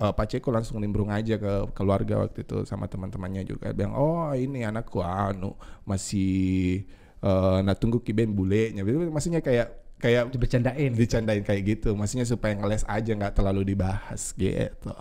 Pak 0.00 0.26
Ceko 0.32 0.48
langsung 0.48 0.80
nimbrung 0.80 1.12
aja 1.12 1.36
ke 1.36 1.68
keluarga 1.76 2.24
waktu 2.24 2.40
itu 2.40 2.64
sama 2.64 2.88
teman-temannya 2.88 3.44
juga 3.44 3.76
bilang 3.76 3.92
oh 3.92 4.32
ini 4.32 4.64
anakku 4.64 5.04
anu 5.04 5.52
masih 5.84 6.88
eh 7.20 7.58
nah 7.60 7.76
tunggu 7.76 8.00
kiben 8.00 8.32
bulenya. 8.32 8.80
Maksudnya 8.84 9.44
kayak 9.44 9.76
kayak 10.00 10.32
Dibercandain. 10.32 10.96
dicandain 10.96 11.44
kayak 11.44 11.62
gitu. 11.68 11.92
Maksudnya 11.92 12.24
supaya 12.24 12.56
ngeles 12.56 12.88
aja 12.88 13.12
nggak 13.12 13.36
terlalu 13.36 13.76
dibahas 13.76 14.32
gitu. 14.32 14.96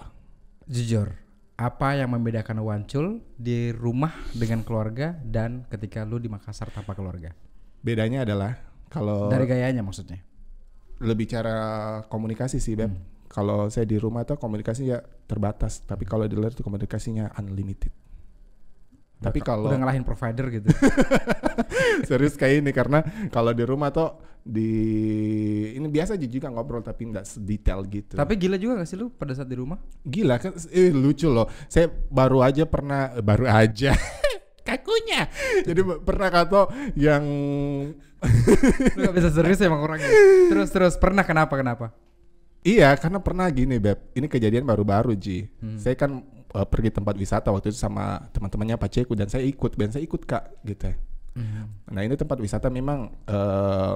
Jujur, 0.67 1.15
apa 1.55 1.95
yang 1.95 2.12
membedakan 2.12 2.59
Wancul 2.59 3.23
di 3.39 3.71
rumah 3.71 4.12
dengan 4.35 4.67
keluarga 4.67 5.15
dan 5.23 5.63
ketika 5.71 6.03
lu 6.03 6.19
di 6.19 6.27
Makassar 6.27 6.67
tanpa 6.75 6.91
keluarga? 6.93 7.31
Bedanya 7.79 8.27
adalah 8.27 8.59
kalau 8.91 9.31
Dari 9.31 9.47
gayanya 9.47 9.79
maksudnya. 9.79 10.19
lebih 10.99 11.31
cara 11.31 11.55
komunikasi 12.12 12.59
sih 12.59 12.75
beb. 12.75 12.91
Kalau 13.29 13.69
saya 13.69 13.85
di 13.85 14.01
rumah 14.01 14.25
tuh 14.25 14.41
komunikasi 14.41 14.89
ya 14.89 14.99
terbatas, 15.29 15.85
tapi 15.85 16.03
kalau 16.03 16.25
di 16.25 16.33
luar 16.33 16.49
tuh 16.49 16.65
komunikasinya 16.65 17.29
unlimited. 17.37 17.93
Tapi 19.19 19.43
kalau 19.43 19.67
udah 19.67 19.79
ngalahin 19.83 20.07
provider 20.07 20.47
gitu. 20.49 20.71
serius 22.09 22.39
kayak 22.39 22.63
ini 22.63 22.71
karena 22.71 23.03
kalau 23.29 23.51
di 23.51 23.67
rumah 23.67 23.91
tuh 23.91 24.15
di 24.39 24.71
ini 25.75 25.83
biasa 25.91 26.15
aja 26.15 26.23
juga 26.23 26.47
ngobrol 26.47 26.79
tapi 26.79 27.11
nggak 27.11 27.27
sedetail 27.27 27.83
gitu. 27.91 28.15
Tapi 28.15 28.33
gila 28.39 28.55
juga 28.55 28.81
gak 28.81 28.89
sih 28.89 28.95
lu 28.95 29.11
pada 29.11 29.35
saat 29.35 29.51
di 29.51 29.59
rumah? 29.59 29.77
gila 30.07 30.39
kan 30.39 30.55
eh, 30.71 30.89
lucu 30.95 31.27
loh. 31.27 31.51
Saya 31.67 31.91
baru 31.91 32.41
aja 32.41 32.63
pernah 32.63 33.11
eh, 33.11 33.21
baru 33.21 33.45
aja 33.45 33.91
kakunya. 34.67 35.27
Jadi 35.67 35.81
pernah 36.01 36.29
kata 36.31 36.61
yang 36.95 37.23
Lu 38.95 38.99
gak 38.99 39.15
bisa 39.15 39.29
serius 39.31 39.59
emang 39.63 39.83
orangnya. 39.83 40.07
Terus 40.47 40.71
terus 40.71 40.95
pernah 40.95 41.27
kenapa 41.27 41.59
kenapa? 41.59 41.91
Iya, 42.60 42.91
karena 43.00 43.24
pernah 43.24 43.48
gini, 43.48 43.80
Beb. 43.80 44.12
Ini 44.12 44.28
kejadian 44.28 44.67
baru-baru, 44.67 45.15
Ji. 45.15 45.48
Saya 45.80 45.95
kan 45.95 46.24
uh, 46.52 46.67
pergi 46.67 46.91
tempat 46.91 47.15
wisata 47.15 47.50
waktu 47.56 47.72
itu 47.72 47.80
sama 47.80 48.28
teman-temannya 48.36 48.76
Pak 48.76 48.89
Ceku 48.91 49.13
dan 49.15 49.32
saya 49.32 49.48
ikut, 49.48 49.80
dan 49.80 49.89
saya 49.95 50.04
ikut 50.04 50.22
Kak, 50.28 50.63
gitu. 50.67 50.91
ya. 50.91 50.95
Nah, 51.88 52.02
ini 52.04 52.19
tempat 52.19 52.36
wisata 52.36 52.67
memang 52.67 53.15
uh, 53.32 53.95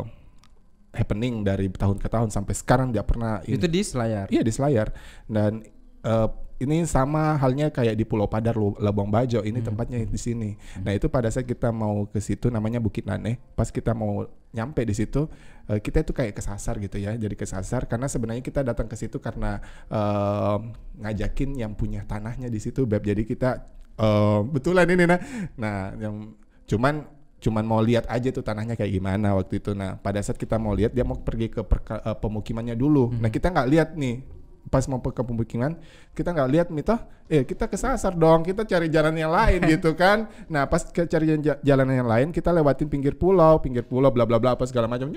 happening 0.93 1.41
dari 1.41 1.67
tahun 1.73 1.97
ke 1.97 2.07
tahun 2.07 2.29
sampai 2.29 2.53
sekarang 2.53 2.93
tidak 2.93 3.09
pernah 3.09 3.41
ini. 3.43 3.57
Itu 3.57 3.67
di 3.67 3.81
Selayar. 3.83 4.31
Iya, 4.31 4.41
di 4.45 4.51
Selayar. 4.53 4.93
Dan 5.25 5.65
uh, 6.05 6.29
ini 6.61 6.85
sama 6.85 7.37
halnya 7.41 7.73
kayak 7.73 7.97
di 7.97 8.05
Pulau 8.05 8.29
Padar, 8.29 8.53
Labuang 8.57 9.09
Bajo. 9.09 9.41
Ini 9.41 9.59
tempatnya 9.65 10.05
di 10.05 10.19
sini. 10.19 10.53
Nah, 10.85 10.93
itu 10.93 11.09
pada 11.09 11.27
saat 11.33 11.49
kita 11.49 11.73
mau 11.73 12.05
ke 12.05 12.21
situ 12.21 12.53
namanya 12.53 12.77
Bukit 12.77 13.09
Nane. 13.09 13.41
Pas 13.57 13.73
kita 13.73 13.97
mau 13.97 14.29
nyampe 14.53 14.85
di 14.85 14.93
situ, 14.93 15.25
eh, 15.65 15.81
kita 15.81 16.05
itu 16.05 16.13
kayak 16.13 16.37
kesasar 16.37 16.77
gitu 16.77 17.01
ya. 17.01 17.17
Jadi 17.17 17.33
kesasar 17.33 17.89
karena 17.89 18.05
sebenarnya 18.05 18.45
kita 18.45 18.61
datang 18.61 18.85
ke 18.85 18.93
situ 18.93 19.17
karena 19.17 19.57
eh, 19.89 20.57
ngajakin 21.01 21.57
yang 21.57 21.73
punya 21.73 22.05
tanahnya 22.05 22.47
di 22.47 22.59
situ, 22.61 22.85
Beb. 22.85 23.01
Jadi 23.01 23.25
kita 23.25 23.65
eh, 23.97 24.39
betulan 24.45 24.85
ini 24.87 25.03
nah. 25.09 25.19
Nah, 25.57 25.77
yang 25.97 26.37
cuman 26.69 27.23
cuman 27.43 27.67
mau 27.67 27.83
lihat 27.83 28.07
aja 28.07 28.31
tuh 28.31 28.39
tanahnya 28.39 28.79
kayak 28.79 28.93
gimana 28.93 29.35
waktu 29.35 29.59
itu. 29.59 29.75
Nah, 29.75 29.99
pada 29.99 30.23
saat 30.23 30.39
kita 30.39 30.55
mau 30.55 30.71
lihat 30.71 30.95
dia 30.95 31.03
mau 31.03 31.19
pergi 31.19 31.51
ke 31.51 31.59
perka- 31.67 31.99
eh, 31.99 32.15
pemukimannya 32.15 32.79
dulu. 32.79 33.11
Nah, 33.19 33.27
kita 33.27 33.51
nggak 33.51 33.67
lihat 33.67 33.89
nih 33.99 34.23
pas 34.71 34.83
mau 34.87 34.99
ke 34.99 35.21
pemukiman 35.23 35.75
kita 36.15 36.31
nggak 36.31 36.49
lihat 36.49 36.67
mito 36.71 36.95
eh 37.27 37.43
kita 37.43 37.67
kesasar 37.67 38.15
dong 38.15 38.43
kita 38.43 38.63
cari 38.63 38.87
jalan 38.87 39.15
yang 39.15 39.31
lain 39.31 39.59
gitu 39.73 39.95
kan. 39.95 40.27
Nah 40.47 40.67
pas 40.67 40.83
ke 40.83 41.07
cari 41.07 41.39
ja- 41.41 41.59
jalan 41.61 41.87
yang 41.89 42.07
lain 42.07 42.27
kita 42.29 42.51
lewatin 42.51 42.87
pinggir 42.87 43.15
pulau 43.15 43.59
pinggir 43.59 43.83
pulau 43.83 44.11
bla 44.11 44.27
bla 44.27 44.37
bla 44.37 44.55
apa 44.55 44.67
segala 44.67 44.87
macam. 44.89 45.09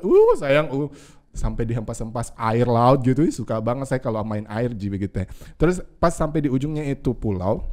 Uh 0.00 0.32
sayang 0.38 0.68
uh. 0.70 0.88
Sampai 1.34 1.66
dihempas-hempas 1.66 2.30
air 2.38 2.62
laut 2.62 3.02
gitu 3.02 3.26
suka 3.34 3.58
banget 3.58 3.90
saya 3.90 3.98
kalau 3.98 4.22
main 4.22 4.46
air 4.46 4.70
ji 4.70 4.86
begitu 4.86 5.18
ya. 5.18 5.26
terus 5.58 5.82
pas 5.98 6.14
sampai 6.14 6.46
di 6.46 6.48
ujungnya 6.48 6.86
itu 6.86 7.10
pulau 7.10 7.66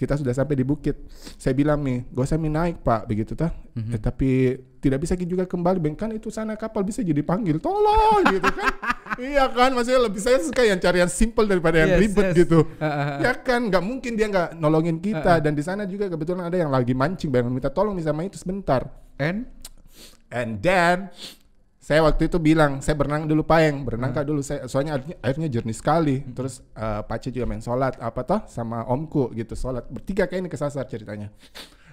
kita 0.00 0.16
sudah 0.16 0.32
sampai 0.32 0.56
di 0.56 0.64
bukit. 0.64 0.96
Saya 1.36 1.52
bilang 1.52 1.84
nih 1.84 2.08
gak 2.08 2.24
usah 2.24 2.40
naik 2.40 2.80
pak 2.80 3.04
begitu 3.04 3.36
tah. 3.36 3.52
Eh, 3.76 4.00
tapi 4.00 4.56
tidak 4.80 5.04
bisa 5.04 5.12
juga 5.20 5.44
kembali 5.44 5.76
bengkan 5.76 6.08
itu 6.16 6.32
sana 6.32 6.56
kapal 6.56 6.80
bisa 6.80 7.04
jadi 7.04 7.20
panggil 7.20 7.60
tolong 7.60 8.24
gitu 8.32 8.48
kan. 8.48 8.72
Iya 9.20 9.52
kan 9.52 9.74
maksudnya 9.74 10.06
lebih 10.06 10.22
saya 10.22 10.40
suka 10.40 10.64
yang 10.64 10.80
cari 10.80 11.02
yang 11.02 11.10
simple 11.10 11.44
daripada 11.44 11.82
yang 11.82 11.98
Yes, 11.98 12.00
ribet 12.00 12.26
yes. 12.30 12.36
gitu. 12.46 12.58
Ah, 12.78 12.86
ah, 12.86 12.94
ah. 12.94 13.18
ya 13.20 13.32
kan 13.36 13.68
nggak 13.68 13.82
mungkin 13.84 14.16
dia 14.16 14.30
nggak 14.32 14.56
nolongin 14.56 14.96
kita. 15.02 15.44
Dan 15.44 15.52
di 15.52 15.60
sana 15.60 15.84
juga 15.84 16.08
kebetulan 16.08 16.48
ada 16.48 16.56
yang 16.56 16.72
lagi 16.72 16.96
mancing 16.96 17.28
pengen 17.28 17.52
minta 17.52 17.68
tolong 17.68 17.92
nih 17.98 18.06
sama 18.06 18.24
itu 18.24 18.40
sebentar. 18.40 18.86
And? 19.20 19.44
And 20.30 20.62
then 20.62 21.10
saya 21.80 22.04
waktu 22.04 22.28
itu 22.28 22.36
bilang 22.36 22.84
saya 22.84 22.92
berenang 22.92 23.24
dulu 23.24 23.40
payeng. 23.40 23.88
Berenang 23.88 24.12
kak 24.12 24.28
dulu. 24.28 24.44
Saya 24.44 24.68
soalnya 24.68 25.00
airnya, 25.00 25.16
airnya 25.24 25.48
jernih 25.48 25.72
sekali. 25.72 26.20
Terus 26.28 26.60
eh, 26.76 27.00
Pace 27.08 27.32
juga 27.32 27.48
main 27.48 27.64
sholat 27.64 27.96
apa 27.96 28.20
toh 28.28 28.44
sama 28.52 28.84
omku 28.84 29.32
gitu 29.32 29.56
sholat. 29.56 29.88
Bertiga 29.88 30.28
kayak 30.28 30.44
ini 30.44 30.50
kesasar 30.52 30.84
ceritanya. 30.84 31.32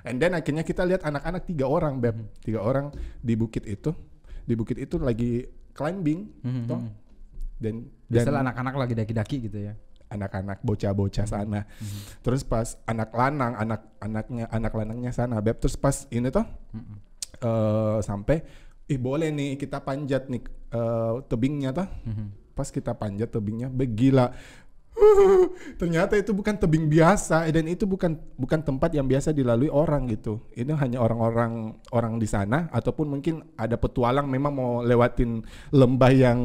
And 0.03 0.19
then 0.19 0.35
akhirnya 0.35 0.67
kita 0.67 0.83
lihat 0.83 1.07
anak-anak 1.07 1.47
tiga 1.47 1.71
orang 1.71 2.03
beb. 2.03 2.19
Tiga 2.43 2.59
orang 2.67 2.91
di 3.23 3.39
bukit 3.39 3.63
itu. 3.63 3.95
Di 4.43 4.59
bukit 4.59 4.75
itu 4.75 4.99
lagi 4.99 5.47
climbing 5.71 6.19
toh. 6.67 6.83
dan 7.63 7.87
dan 7.87 8.11
Biasalah 8.11 8.39
anak-anak 8.43 8.75
lagi 8.75 8.93
daki-daki 8.95 9.37
gitu 9.47 9.71
ya. 9.71 9.73
anak-anak 10.07 10.63
bocah-bocah 10.63 11.27
sana. 11.27 11.67
Terus 12.23 12.43
pas 12.47 12.79
anak 12.87 13.11
lanang, 13.11 13.59
anak-anaknya 13.59 14.45
anak 14.51 14.73
lanangnya 14.75 15.11
sana, 15.11 15.43
beb. 15.43 15.59
Terus 15.59 15.75
pas 15.75 16.07
ini 16.11 16.31
tuh 16.31 16.47
eh 17.43 17.99
sampai, 18.01 18.41
ih 18.87 18.99
boleh 18.99 19.29
nih 19.31 19.59
kita 19.59 19.83
panjat 19.83 20.31
nih 20.31 20.41
eh, 20.71 21.13
tebingnya 21.27 21.71
tuh. 21.75 21.87
Pas 22.57 22.67
kita 22.73 22.97
panjat 22.97 23.29
tebingnya, 23.29 23.69
begila. 23.69 24.33
Ternyata 25.81 26.17
itu 26.17 26.33
bukan 26.33 26.57
tebing 26.57 26.89
biasa 26.89 27.45
dan 27.53 27.69
itu 27.69 27.85
bukan 27.85 28.17
bukan 28.33 28.59
tempat 28.65 28.97
yang 28.97 29.05
biasa 29.05 29.29
dilalui 29.29 29.69
orang 29.69 30.09
gitu. 30.09 30.41
Ini 30.57 30.73
hanya 30.73 31.05
orang-orang 31.05 31.77
orang 31.93 32.17
di 32.17 32.25
sana 32.25 32.65
ataupun 32.73 33.05
mungkin 33.05 33.45
ada 33.53 33.77
petualang 33.77 34.25
memang 34.25 34.53
mau 34.57 34.71
lewatin 34.81 35.45
lembah 35.69 36.11
yang 36.13 36.39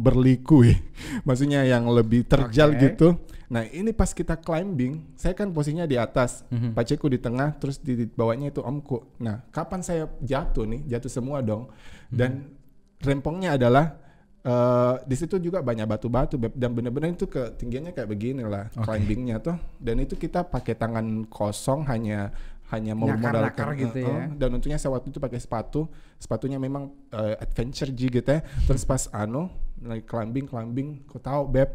berliku, 0.00 0.64
ya. 0.64 0.76
maksudnya 1.28 1.60
yang 1.68 1.88
lebih 1.92 2.24
terjal 2.24 2.72
Oke. 2.72 2.80
gitu. 2.88 3.08
Nah 3.50 3.66
ini 3.66 3.90
pas 3.90 4.14
kita 4.14 4.38
climbing, 4.38 5.18
saya 5.18 5.34
kan 5.34 5.50
posisinya 5.50 5.82
di 5.82 5.98
atas, 5.98 6.46
paceku 6.72 7.10
di 7.10 7.18
tengah, 7.18 7.58
terus 7.58 7.82
di, 7.82 7.98
di 7.98 8.06
bawahnya 8.06 8.54
itu 8.54 8.62
omku. 8.62 9.02
Nah 9.18 9.42
kapan 9.50 9.82
saya 9.82 10.06
jatuh 10.22 10.64
nih, 10.70 10.86
jatuh 10.86 11.10
semua 11.10 11.42
dong. 11.42 11.66
Dan 12.06 12.54
rempongnya 13.02 13.58
adalah 13.58 13.98
eh 14.40 14.94
di 15.04 15.12
situ 15.18 15.36
juga 15.36 15.60
banyak 15.60 15.84
batu-batu 15.84 16.40
dan 16.56 16.72
bener-bener 16.72 17.12
itu 17.12 17.28
ketinggiannya 17.28 17.92
kayak 17.92 18.08
begini 18.08 18.46
lah 18.46 18.70
climbingnya 18.72 19.42
tuh. 19.42 19.58
Dan 19.82 19.98
itu 19.98 20.14
kita 20.14 20.46
pakai 20.46 20.78
tangan 20.78 21.26
kosong 21.26 21.84
hanya 21.90 22.30
hanya 22.70 22.94
mau 22.94 23.10
modalkan 23.10 23.74
gitu 23.74 23.98
eh, 23.98 24.06
ya. 24.06 24.14
eh, 24.14 24.26
dan 24.38 24.48
untungnya 24.54 24.78
saya 24.78 24.94
waktu 24.94 25.10
itu 25.10 25.18
pakai 25.18 25.42
sepatu 25.42 25.90
sepatunya 26.22 26.56
memang 26.62 26.94
eh, 27.10 27.34
adventure 27.42 27.90
G 27.90 28.06
gitu 28.06 28.30
ya 28.30 28.46
terus 28.64 28.86
pas 28.86 29.10
anu 29.10 29.50
lagi 29.82 30.06
climbing 30.06 30.46
climbing 30.46 31.02
kau 31.10 31.18
tahu 31.18 31.50
beb 31.50 31.70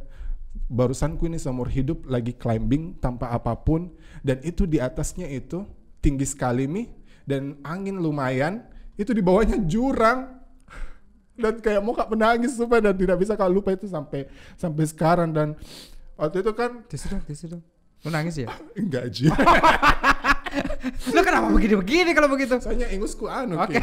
barusanku 0.65 1.25
ini 1.25 1.37
seumur 1.37 1.67
hidup 1.67 2.03
lagi 2.05 2.33
climbing 2.33 2.97
tanpa 2.97 3.29
apa 3.29 3.53
pun 3.55 3.91
dan 4.21 4.41
itu 4.41 4.65
di 4.65 4.77
atasnya 4.77 5.27
itu 5.27 5.63
tinggi 5.99 6.25
sekali 6.25 6.65
mi 6.65 6.89
dan 7.23 7.57
angin 7.61 7.97
lumayan 7.97 8.65
itu 8.95 9.11
di 9.11 9.19
bawahnya 9.19 9.61
jurang 9.63 10.37
dan 11.35 11.59
kayak 11.59 11.83
mau 11.83 11.91
kak 11.91 12.07
menangis 12.07 12.55
supaya 12.55 12.79
dan 12.79 12.95
tidak 12.95 13.17
bisa 13.19 13.35
kak 13.35 13.51
lupa 13.51 13.75
itu 13.75 13.85
sampai 13.85 14.25
sampai 14.55 14.83
sekarang 14.87 15.29
dan 15.29 15.53
waktu 16.15 16.39
itu 16.39 16.51
kan 16.55 16.81
Tisu 16.87 17.11
dong, 17.11 17.23
tisu 17.23 17.45
dong. 17.51 17.63
Lu 18.01 18.09
nangis 18.09 18.37
ya? 18.37 18.47
enggak 18.79 19.11
Ji 19.11 19.27
Lu 21.13 21.19
kenapa 21.21 21.51
begini-begini 21.51 22.11
kalau 22.15 22.31
begitu? 22.31 22.55
soalnya 22.57 22.87
ingusku 22.87 23.27
anu 23.27 23.59
Oke. 23.59 23.81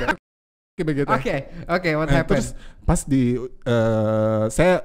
Begitu 0.73 1.05
Oke, 1.05 1.37
oke, 1.69 1.91
what 1.95 2.09
Nah, 2.09 2.25
happened? 2.25 2.41
terus 2.41 2.49
pas 2.83 3.05
di 3.05 3.37
eh, 3.39 4.45
saya 4.49 4.81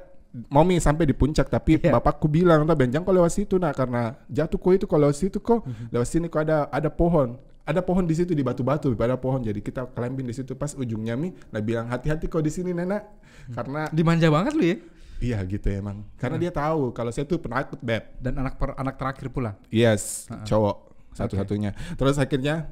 mau 0.50 0.62
mi 0.62 0.78
sampai 0.78 1.08
di 1.08 1.16
puncak 1.16 1.48
tapi 1.48 1.80
Iya. 1.80 1.98
bapakku 1.98 2.28
bilang 2.28 2.64
tuh 2.64 2.76
benjang 2.76 3.02
kok 3.02 3.16
lewat 3.16 3.32
situ 3.32 3.56
nah 3.58 3.72
karena 3.74 4.14
jatuh 4.28 4.60
kok 4.60 4.72
itu 4.76 4.86
kalau 4.86 5.08
lewat 5.08 5.18
situ 5.18 5.38
kok. 5.40 5.66
Mhm. 5.66 5.90
lewat 5.90 6.08
sini 6.08 6.26
kok 6.28 6.42
ada 6.44 6.68
ada 6.70 6.90
pohon. 6.92 7.40
Ada 7.68 7.84
pohon 7.84 8.08
di 8.08 8.16
situ 8.16 8.32
di 8.32 8.44
batu-batu 8.44 8.96
ada 8.96 9.20
pohon. 9.20 9.44
Jadi 9.44 9.60
kita 9.60 9.92
climbing 9.92 10.24
di 10.24 10.36
situ. 10.36 10.56
Pas 10.56 10.72
ujungnya 10.72 11.20
mi 11.20 11.36
lah 11.52 11.60
bilang 11.60 11.88
hati-hati 11.88 12.28
kok 12.28 12.40
di 12.40 12.52
sini 12.52 12.72
nenek. 12.72 13.04
Mhm. 13.48 13.54
karena 13.56 13.82
Dimanja 13.92 14.28
banget 14.28 14.54
lu 14.56 14.64
ya. 14.66 14.78
iya 15.18 15.42
gitu 15.50 15.66
emang 15.74 16.06
karena 16.22 16.38
dia 16.38 16.54
tahu 16.54 16.94
kalau 16.94 17.10
saya 17.10 17.26
tuh 17.26 17.42
penakut 17.42 17.82
beb. 17.82 18.06
Dan 18.22 18.38
anak 18.38 18.56
per, 18.62 18.78
anak 18.78 18.96
terakhir 18.96 19.28
pula. 19.34 19.58
yes 19.68 20.30
cowok 20.46 20.94
satu-satunya. 21.18 21.74
Terus 21.98 22.22
akhirnya 22.22 22.70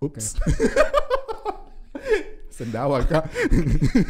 ups 0.00 0.36
sendawa 2.54 3.02
kak 3.02 3.26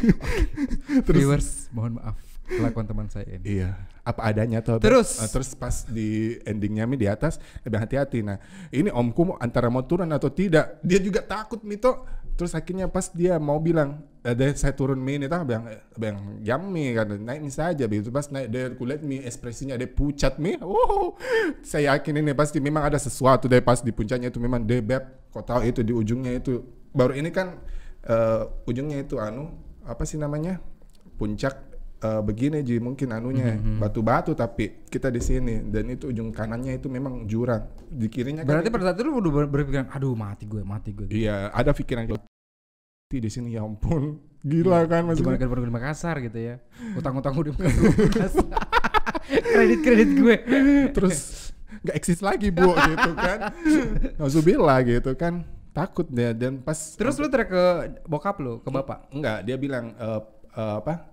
terus 1.09 1.21
Viewers, 1.25 1.49
mohon 1.73 1.97
maaf 1.97 2.35
kelakuan 2.45 2.85
teman 2.85 3.07
saya 3.09 3.25
ini. 3.27 3.61
Iya, 3.61 3.73
apa 4.05 4.21
adanya 4.21 4.61
tuh. 4.61 4.77
Beb. 4.77 4.85
Terus? 4.85 5.17
Eh, 5.17 5.29
terus 5.29 5.49
pas 5.57 5.75
di 5.89 6.37
endingnya 6.45 6.85
mi 6.85 6.95
di 6.95 7.09
atas, 7.09 7.41
lebih 7.65 7.81
hati-hati. 7.81 8.21
Nah, 8.21 8.37
ini 8.69 8.93
omku 8.93 9.33
antara 9.41 9.67
mau 9.73 9.83
turun 9.83 10.09
atau 10.13 10.29
tidak, 10.29 10.77
dia 10.85 11.01
juga 11.01 11.25
takut 11.25 11.61
mito. 11.65 12.05
Terus 12.35 12.51
akhirnya 12.51 12.91
pas 12.91 13.07
dia 13.15 13.39
mau 13.39 13.63
bilang, 13.63 14.03
ada 14.19 14.51
saya 14.59 14.75
turun 14.75 14.99
mi 14.99 15.15
ini, 15.15 15.31
tak 15.31 15.47
bilang, 15.47 15.71
eh, 15.71 15.79
bilang 15.95 16.19
yummy 16.43 16.91
kan, 16.91 17.07
naik 17.15 17.39
mi 17.39 17.51
saja. 17.51 17.87
Begitu 17.87 18.11
pas 18.11 18.27
naik 18.27 18.47
dia 18.51 18.63
kulihat 18.75 19.01
mi 19.01 19.23
ekspresinya 19.23 19.79
dia 19.79 19.87
pucat 19.87 20.35
mi. 20.37 20.59
Wow, 20.59 21.15
saya 21.63 21.95
yakin 21.95 22.19
ini 22.19 22.35
pasti 22.35 22.59
memang 22.59 22.91
ada 22.91 22.99
sesuatu 22.99 23.47
deh 23.47 23.63
pas 23.63 23.79
di 23.79 23.95
puncaknya 23.95 24.29
itu 24.29 24.37
memang 24.37 24.67
dia 24.67 24.83
beb. 24.83 25.31
Kau 25.31 25.43
tahu 25.43 25.63
itu 25.63 25.79
di 25.79 25.95
ujungnya 25.95 26.35
itu. 26.35 26.59
Baru 26.95 27.15
ini 27.15 27.27
kan 27.31 27.59
eh, 28.05 28.41
ujungnya 28.65 28.97
itu 28.99 29.17
anu 29.17 29.49
apa 29.83 30.01
sih 30.01 30.15
namanya? 30.15 30.57
Puncak 31.15 31.55
eh, 31.97 32.21
begini 32.21 32.61
ji 32.61 32.77
mungkin 32.77 33.09
anunya. 33.09 33.55
Mhm, 33.55 33.79
batu-batu 33.79 34.31
tapi 34.31 34.85
kita 34.85 35.07
di 35.07 35.19
sini. 35.19 35.61
Dan 35.63 35.89
itu 35.89 36.07
ujung 36.07 36.29
kanannya 36.29 36.75
itu 36.75 36.85
memang 36.87 37.25
jurang. 37.25 37.65
Di 37.85 38.05
kirinya 38.05 38.41
kan 38.41 38.51
Berarti 38.51 38.67
itu- 38.67 38.75
pada 38.75 38.83
saat 38.85 38.95
itu 38.95 39.05
lu 39.05 39.17
udah 39.17 39.31
ber- 39.33 39.51
berpikiran, 39.51 39.87
aduh 39.89 40.13
mati 40.13 40.45
gue, 40.45 40.61
mati 40.61 40.89
gue. 40.91 41.07
iya 41.09 41.49
ada 41.49 41.71
pikiran 41.71 42.05
gitu 42.05 42.21
di 43.15 43.31
sini 43.31 43.55
ya 43.55 43.63
ampun 43.63 44.19
gila 44.43 44.83
kan 44.85 45.07
Gimana 45.07 45.15
maksudnya 45.15 45.39
kan 45.39 45.63
di 45.63 45.71
Makassar 45.71 46.15
gitu 46.19 46.35
ya. 46.35 46.55
Utang-utang 46.93 47.31
udah 47.33 47.53
Kredit-kredit 49.25 50.09
gue. 50.15 50.35
terus 50.91 51.49
nggak 51.81 51.95
eksis 51.95 52.19
lagi 52.19 52.49
bu 52.49 52.73
gitu 52.73 53.11
kan. 53.15 53.39
Nauzubillah 54.19 54.79
gitu 54.83 55.13
kan 55.15 55.45
takut 55.75 56.07
dia 56.07 56.31
dan 56.31 56.63
pas 56.63 56.95
Terus 56.95 57.19
lu 57.19 57.27
teriak 57.27 57.51
ke 57.51 57.63
bokap 58.07 58.39
lu, 58.39 58.63
ke 58.63 58.69
bapak. 58.71 59.11
enggak 59.11 59.43
dia 59.43 59.59
bilang 59.59 59.91
eh, 59.91 60.21
eh, 60.55 60.75
apa? 60.79 61.11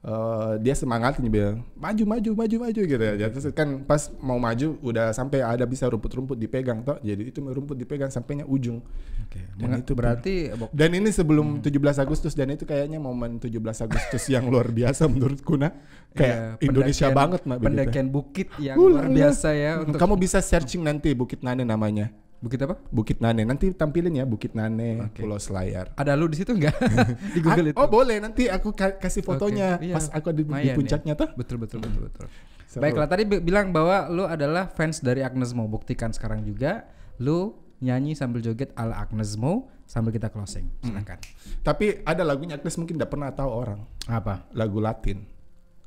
Eh, 0.00 0.52
dia 0.64 0.72
semangat 0.72 1.20
dia 1.20 1.28
bilang 1.28 1.60
maju 1.76 2.16
maju 2.16 2.30
maju 2.32 2.56
maju 2.66 2.80
gitu 2.88 3.04
ya. 3.04 3.28
Terus 3.28 3.52
kan 3.52 3.84
pas 3.84 4.08
mau 4.24 4.40
maju 4.40 4.80
udah 4.80 5.12
sampai 5.12 5.44
ada 5.44 5.68
bisa 5.68 5.84
rumput-rumput 5.92 6.40
dipegang 6.40 6.80
toh. 6.80 6.96
Jadi 7.04 7.28
itu 7.28 7.38
rumput 7.44 7.76
dipegang 7.76 8.08
sampainya 8.08 8.48
ujung. 8.48 8.80
Oke. 9.28 9.44
Dan 9.60 9.76
itu 9.76 9.92
berarti 9.92 10.56
dan 10.72 10.90
ini 10.96 11.12
sebelum 11.12 11.60
17 11.60 12.00
Agustus 12.00 12.32
dan 12.32 12.48
itu 12.48 12.64
kayaknya 12.64 12.96
momen 12.96 13.36
17 13.36 13.60
Agustus 13.60 14.24
yang 14.32 14.48
luar 14.48 14.72
biasa 14.72 15.04
menurutku 15.04 15.60
nah 15.60 15.70
kayak 16.16 16.56
Iya, 16.58 16.64
Indonesia 16.64 17.06
banget 17.12 17.44
mah 17.44 17.60
begitu. 17.60 17.68
Pendakian 17.68 18.06
bukit 18.08 18.48
yang 18.56 18.80
Uh, 18.80 18.88
luar 18.96 19.04
lah, 19.04 19.12
biasa 19.12 19.48
ya 19.52 19.72
untuk 19.84 20.00
kamu 20.00 20.14
bisa 20.16 20.40
searching 20.40 20.80
nanti 20.80 21.12
Bukit 21.12 21.44
Nane 21.44 21.68
namanya 21.68 22.08
bukit 22.40 22.56
apa? 22.58 22.80
Bukit 22.88 23.20
Nane 23.20 23.44
nanti 23.44 23.68
tampilin 23.70 24.10
ya 24.10 24.24
Bukit 24.24 24.52
Nane 24.52 25.06
Oke. 25.06 25.20
Pulau 25.20 25.36
Selayar 25.36 25.92
Ada 25.92 26.16
lu 26.16 26.24
di 26.24 26.36
situ 26.36 26.50
enggak? 26.50 26.72
di 27.36 27.40
Google 27.40 27.66
Ah, 27.66 27.70
itu. 27.70 27.76
Oh 27.76 27.86
boleh 27.86 28.16
nanti 28.16 28.48
aku 28.48 28.72
ka- 28.72 28.96
kasih 28.96 29.20
fotonya 29.20 29.76
Oke, 29.76 29.86
iya. 29.86 29.94
pas 29.94 30.08
aku 30.08 30.28
di, 30.30 30.42
di 30.42 30.66
ya. 30.66 30.74
puncaknya 30.74 31.12
tuh. 31.14 31.28
Betul 31.36 31.56
betul 31.58 31.78
betul 31.80 32.02
betul. 32.06 32.26
Seru. 32.64 32.80
Baiklah 32.80 33.06
tadi 33.06 33.22
bi- 33.24 33.38
bilang 33.38 33.70
bahwa 33.70 34.08
lu 34.08 34.24
adalah 34.24 34.66
fans 34.66 34.98
dari 34.98 35.20
Agnes 35.20 35.52
Mo. 35.52 35.66
Buktikan 35.66 36.10
sekarang 36.10 36.40
juga 36.40 36.88
lu 37.16 37.52
nyanyi 37.78 38.12
sambil 38.12 38.40
joget 38.40 38.72
ala 38.72 38.96
Agnes 38.98 39.36
Mo 39.36 39.68
sambil 39.84 40.08
kita 40.10 40.28
closing. 40.28 40.70
Silakan. 40.80 41.18
Tapi 41.60 42.00
ada 42.02 42.22
lagunya 42.22 42.54
Agnes 42.54 42.72
mungkin 42.74 42.94
tidak 42.94 43.10
pernah 43.10 43.28
tahu 43.30 43.50
orang. 43.50 43.80
Apa? 44.06 44.48
Lagu 44.52 44.78
Latin. 44.78 45.26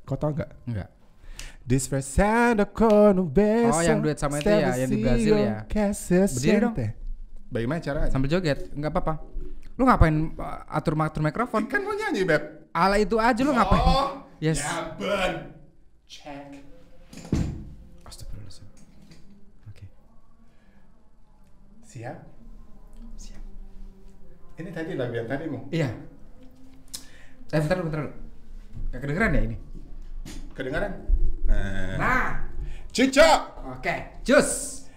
Kau 0.03 0.13
tahu 0.13 0.35
nggak? 0.35 0.51
Enggak. 0.67 0.89
Disfrazado 1.63 2.67
con 2.75 3.23
un 3.23 3.29
beso. 3.31 3.79
Oh, 3.79 3.81
yang 3.81 4.03
duet 4.03 4.19
sama 4.19 4.43
itu 4.43 4.51
ya, 4.51 4.75
yang 4.75 4.89
di 4.91 4.99
Brazil 4.99 5.35
ya. 5.39 5.63
Berdiri 5.63 6.59
dong. 6.59 6.75
Bagaimana 7.47 7.79
caranya? 7.79 8.09
Sambil 8.11 8.27
joget, 8.27 8.67
enggak 8.75 8.91
apa-apa. 8.91 9.13
Lu 9.79 9.87
ngapain 9.87 10.35
uh, 10.37 10.67
atur 10.67 10.93
atur 10.99 11.21
mikrofon? 11.23 11.65
Kan 11.71 11.87
mau 11.87 11.95
nyanyi, 11.95 12.27
Beb. 12.27 12.67
Ala 12.75 12.99
itu 12.99 13.15
aja 13.15 13.41
lu 13.41 13.55
ngapain? 13.55 13.79
Oh, 13.79 14.27
Yes. 14.43 14.59
ya 14.59 14.91
ben. 14.99 15.33
Check. 16.03 16.59
Astagfirullahaladzim. 18.03 18.67
Oke. 19.71 19.85
Siap? 21.87 22.17
Siap. 23.15 23.43
Ini 24.59 24.69
tadi 24.75 24.91
lagu 24.99 25.15
yang 25.15 25.31
tadi 25.31 25.47
mau. 25.47 25.63
Iya. 25.71 25.95
Eh 27.55 27.59
bentar 27.63 27.79
dulu, 27.79 27.87
bentar 27.87 27.99
dulu. 28.03 28.13
Gak 28.91 28.99
kedengeran 28.99 29.31
ya 29.31 29.41
ini? 29.47 29.57
Kedengaran? 30.57 30.91
Nah. 31.53 31.97
Nah. 31.97 32.35
Cico! 32.91 33.21
Oke. 33.71 34.05
Jus. 34.23 34.89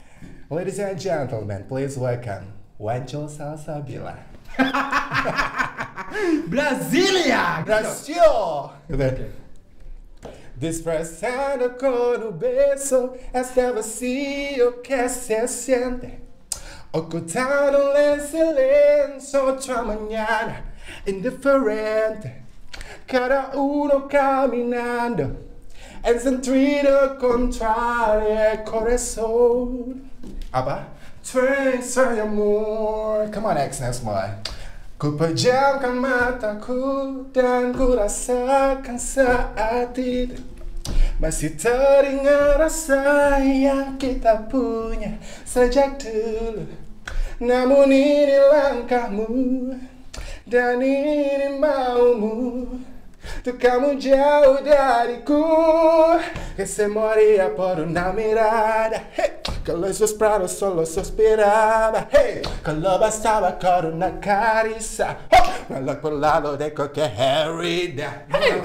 Ladies 0.51 0.79
and 0.79 1.01
gentlemen, 1.01 1.65
please 1.69 1.99
welcome 1.99 2.53
Wancho 2.81 3.29
Salsabila. 3.29 4.17
Brasilia. 6.49 7.65
Brasil! 7.65 8.71
Disfrazado 10.59 11.77
con 11.79 12.23
un 12.23 12.39
beso 12.39 13.17
hasta 13.35 13.73
vacío 13.73 14.83
que 14.83 15.09
se 15.09 15.47
siente. 15.49 16.21
Ocultado 16.93 17.95
en 17.97 18.21
silencio 18.21 19.47
otra 19.47 19.83
mañana. 19.83 20.63
indifferente. 21.07 22.43
Cada 23.07 23.51
uno 23.55 24.09
caminando 24.09 25.37
en 26.07 26.21
sentido 26.21 27.19
contrario 27.19 28.39
al 28.39 28.63
corazón. 28.63 30.09
Apa? 30.53 30.87
Trace 31.23 32.21
amor. 32.21 33.29
Come 33.33 33.47
on, 33.47 33.59
Agnes, 33.59 34.01
boy. 34.01 34.31
Ku 34.97 35.13
pejamkan 35.19 35.99
mataku 35.99 37.27
dan 37.29 37.77
ku 37.77 37.93
rasakan 37.93 38.97
saat 38.97 39.93
itu 39.93 40.41
Masih 41.21 41.53
teringat 41.53 42.57
rasa 42.57 43.37
yang 43.45 44.01
kita 44.01 44.49
punya 44.49 45.21
sejak 45.45 46.01
dulu 46.01 46.65
Namun 47.45 47.93
ini 47.93 48.41
langkahmu 48.41 49.37
dan 50.49 50.81
ini 50.81 51.61
maumu 51.61 52.65
Untuk 53.39 53.59
kamu 53.59 53.99
jauh 54.01 54.59
dariku 54.63 55.43
Que 56.57 56.67
se 56.67 56.89
moría 56.89 57.55
por 57.55 57.81
una 57.81 58.13
mirada. 58.13 59.03
Hey, 59.15 59.43
Que 59.65 59.73
los 59.73 59.97
sus 59.99 60.15
prados 60.15 60.53
solo 60.53 60.87
suspiraba 60.87 62.09
hey, 62.11 62.43
Que 62.65 62.73
lo 62.73 62.99
bastaba 62.99 63.59
con 63.59 63.95
una 63.95 64.21
caricia 64.21 65.19
oh, 65.31 65.73
Melok 65.75 66.01
por 66.01 66.13
lado 66.13 66.57
de 66.57 66.73
cualquier 66.73 67.13
herida 67.19 68.27
hey, 68.31 68.63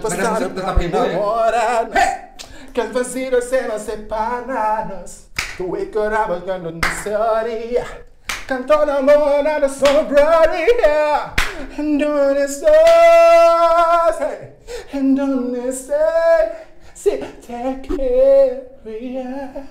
por 0.00 0.10
tetap 0.10 0.54
para 0.54 0.82
ibu 0.82 0.96
ya. 0.96 1.04
enamorarnos 1.04 1.94
hey, 1.94 2.72
Que 2.72 2.80
el 2.80 2.92
vacío 2.92 3.40
se 3.42 3.68
nos 3.68 3.82
separarnos 3.82 5.28
Tu 5.56 5.68
curabas 5.92 6.42
cuando 6.44 6.70
no 6.72 6.80
se 7.04 7.14
oría 7.14 8.07
Canto 8.48 8.82
enamorado 8.82 9.68
sombría 9.68 11.34
En 11.76 11.98
donde 11.98 12.44
estás 12.44 14.16
hey, 14.20 14.54
En 14.94 15.14
donde 15.14 15.68
estés 15.68 16.48
Si 16.94 17.10
te 17.46 17.82
quería 17.82 19.66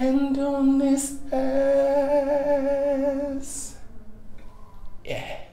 En 0.00 0.32
donde 0.32 0.92
estás 0.94 1.36
Yeah 5.04 5.46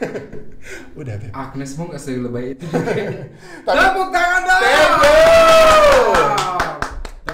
Udah 0.98 1.14
Beb 1.22 1.30
Agnes 1.36 1.76
mau 1.78 1.86
nggak 1.86 2.02
lebay 2.08 2.56
itu. 2.56 2.64
Tapi- 2.66 3.20
Tepuk 3.68 4.08
tangan 4.08 4.42
dong. 4.48 4.62
Thank 4.64 5.04
you. 5.04 6.00
Luar 6.40 6.79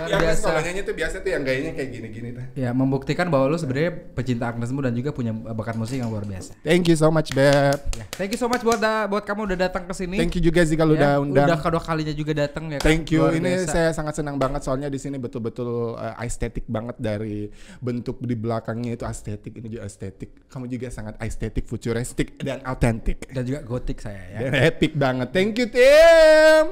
Yang 0.08 0.22
biasa. 0.22 0.44
kalau 0.44 0.60
nyanyi 0.60 0.80
tuh 0.82 0.94
biasa 0.94 1.16
tuh 1.18 1.30
yang 1.30 1.42
gayanya 1.42 1.72
kayak 1.72 1.90
gini-gini 1.90 2.28
tuh 2.30 2.44
Ya, 2.54 2.70
membuktikan 2.70 3.26
bahwa 3.26 3.46
lu 3.46 3.56
sebenarnya 3.56 3.92
pecinta 4.12 4.46
Agnesmu 4.46 4.80
dan 4.80 4.92
juga 4.92 5.10
punya 5.10 5.30
bakat 5.32 5.74
musik 5.74 5.96
yang 5.96 6.08
luar 6.08 6.22
biasa. 6.22 6.54
Thank 6.60 6.86
you 6.86 6.94
so 6.94 7.08
much 7.08 7.30
Beb 7.30 7.78
Ya, 7.92 8.04
thank 8.12 8.30
you 8.30 8.36
so 8.36 8.46
much 8.46 8.60
buat 8.60 8.76
da- 8.76 9.04
buat 9.04 9.22
kamu 9.22 9.46
udah 9.46 9.58
datang 9.62 9.84
ke 9.84 9.92
sini. 9.92 10.16
Thank 10.16 10.34
you 10.34 10.44
juga 10.44 10.62
sih 10.62 10.74
kalau 10.74 10.92
Ya, 10.92 10.98
udah 10.98 11.12
undang 11.20 11.46
Udah 11.46 11.58
kedua 11.58 11.80
kalinya 11.80 12.12
juga 12.12 12.32
datang 12.32 12.68
ya. 12.68 12.78
kan? 12.78 12.86
Thank 12.86 13.10
you. 13.10 13.22
Luar 13.22 13.34
Ini 13.34 13.50
biasa. 13.60 13.70
saya 13.70 13.90
sangat 13.92 14.14
senang 14.14 14.36
banget 14.36 14.60
soalnya 14.60 14.86
di 14.86 14.96
sini 14.96 15.16
betul-betul 15.16 15.66
uh, 15.92 16.14
estetik 16.20 16.64
banget 16.66 16.96
dari 16.96 17.48
bentuk 17.78 18.18
di 18.18 18.34
belakangnya 18.34 18.94
itu 18.94 19.04
estetik, 19.04 19.52
ini 19.54 19.68
juga 19.68 19.84
estetik. 19.84 20.30
Kamu 20.46 20.66
juga 20.66 20.88
sangat 20.88 21.14
estetik, 21.20 21.64
futuristik 21.64 22.38
dan 22.38 22.62
autentik. 22.62 23.26
dan 23.28 23.42
juga 23.42 23.60
gotik 23.62 23.98
saya 23.98 24.20
ya. 24.32 24.38
Dan 24.42 24.52
epic 24.64 24.92
banget. 24.92 25.28
Thank 25.30 25.56
you 25.56 25.66
Tim. 25.66 26.64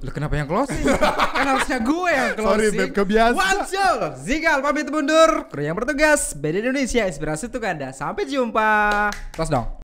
Lu 0.00 0.10
kenapa 0.10 0.34
yang 0.34 0.48
closing? 0.48 0.82
kan 0.82 1.46
harusnya 1.46 1.78
gue 1.78 2.10
yang 2.10 2.32
closing. 2.40 2.50
Sorry, 2.50 2.68
Beb, 2.72 2.90
kebiasaan. 2.96 3.36
One 3.36 3.60
show. 3.68 3.94
Zigal 4.18 4.64
pamit 4.64 4.88
mundur. 4.88 5.46
Kru 5.52 5.60
yang 5.60 5.76
bertugas. 5.76 6.32
BD 6.34 6.64
Indonesia, 6.64 7.04
inspirasi 7.04 7.52
untuk 7.52 7.62
Anda. 7.62 7.92
Sampai 7.92 8.24
jumpa. 8.24 9.12
Terus 9.36 9.52
dong. 9.52 9.83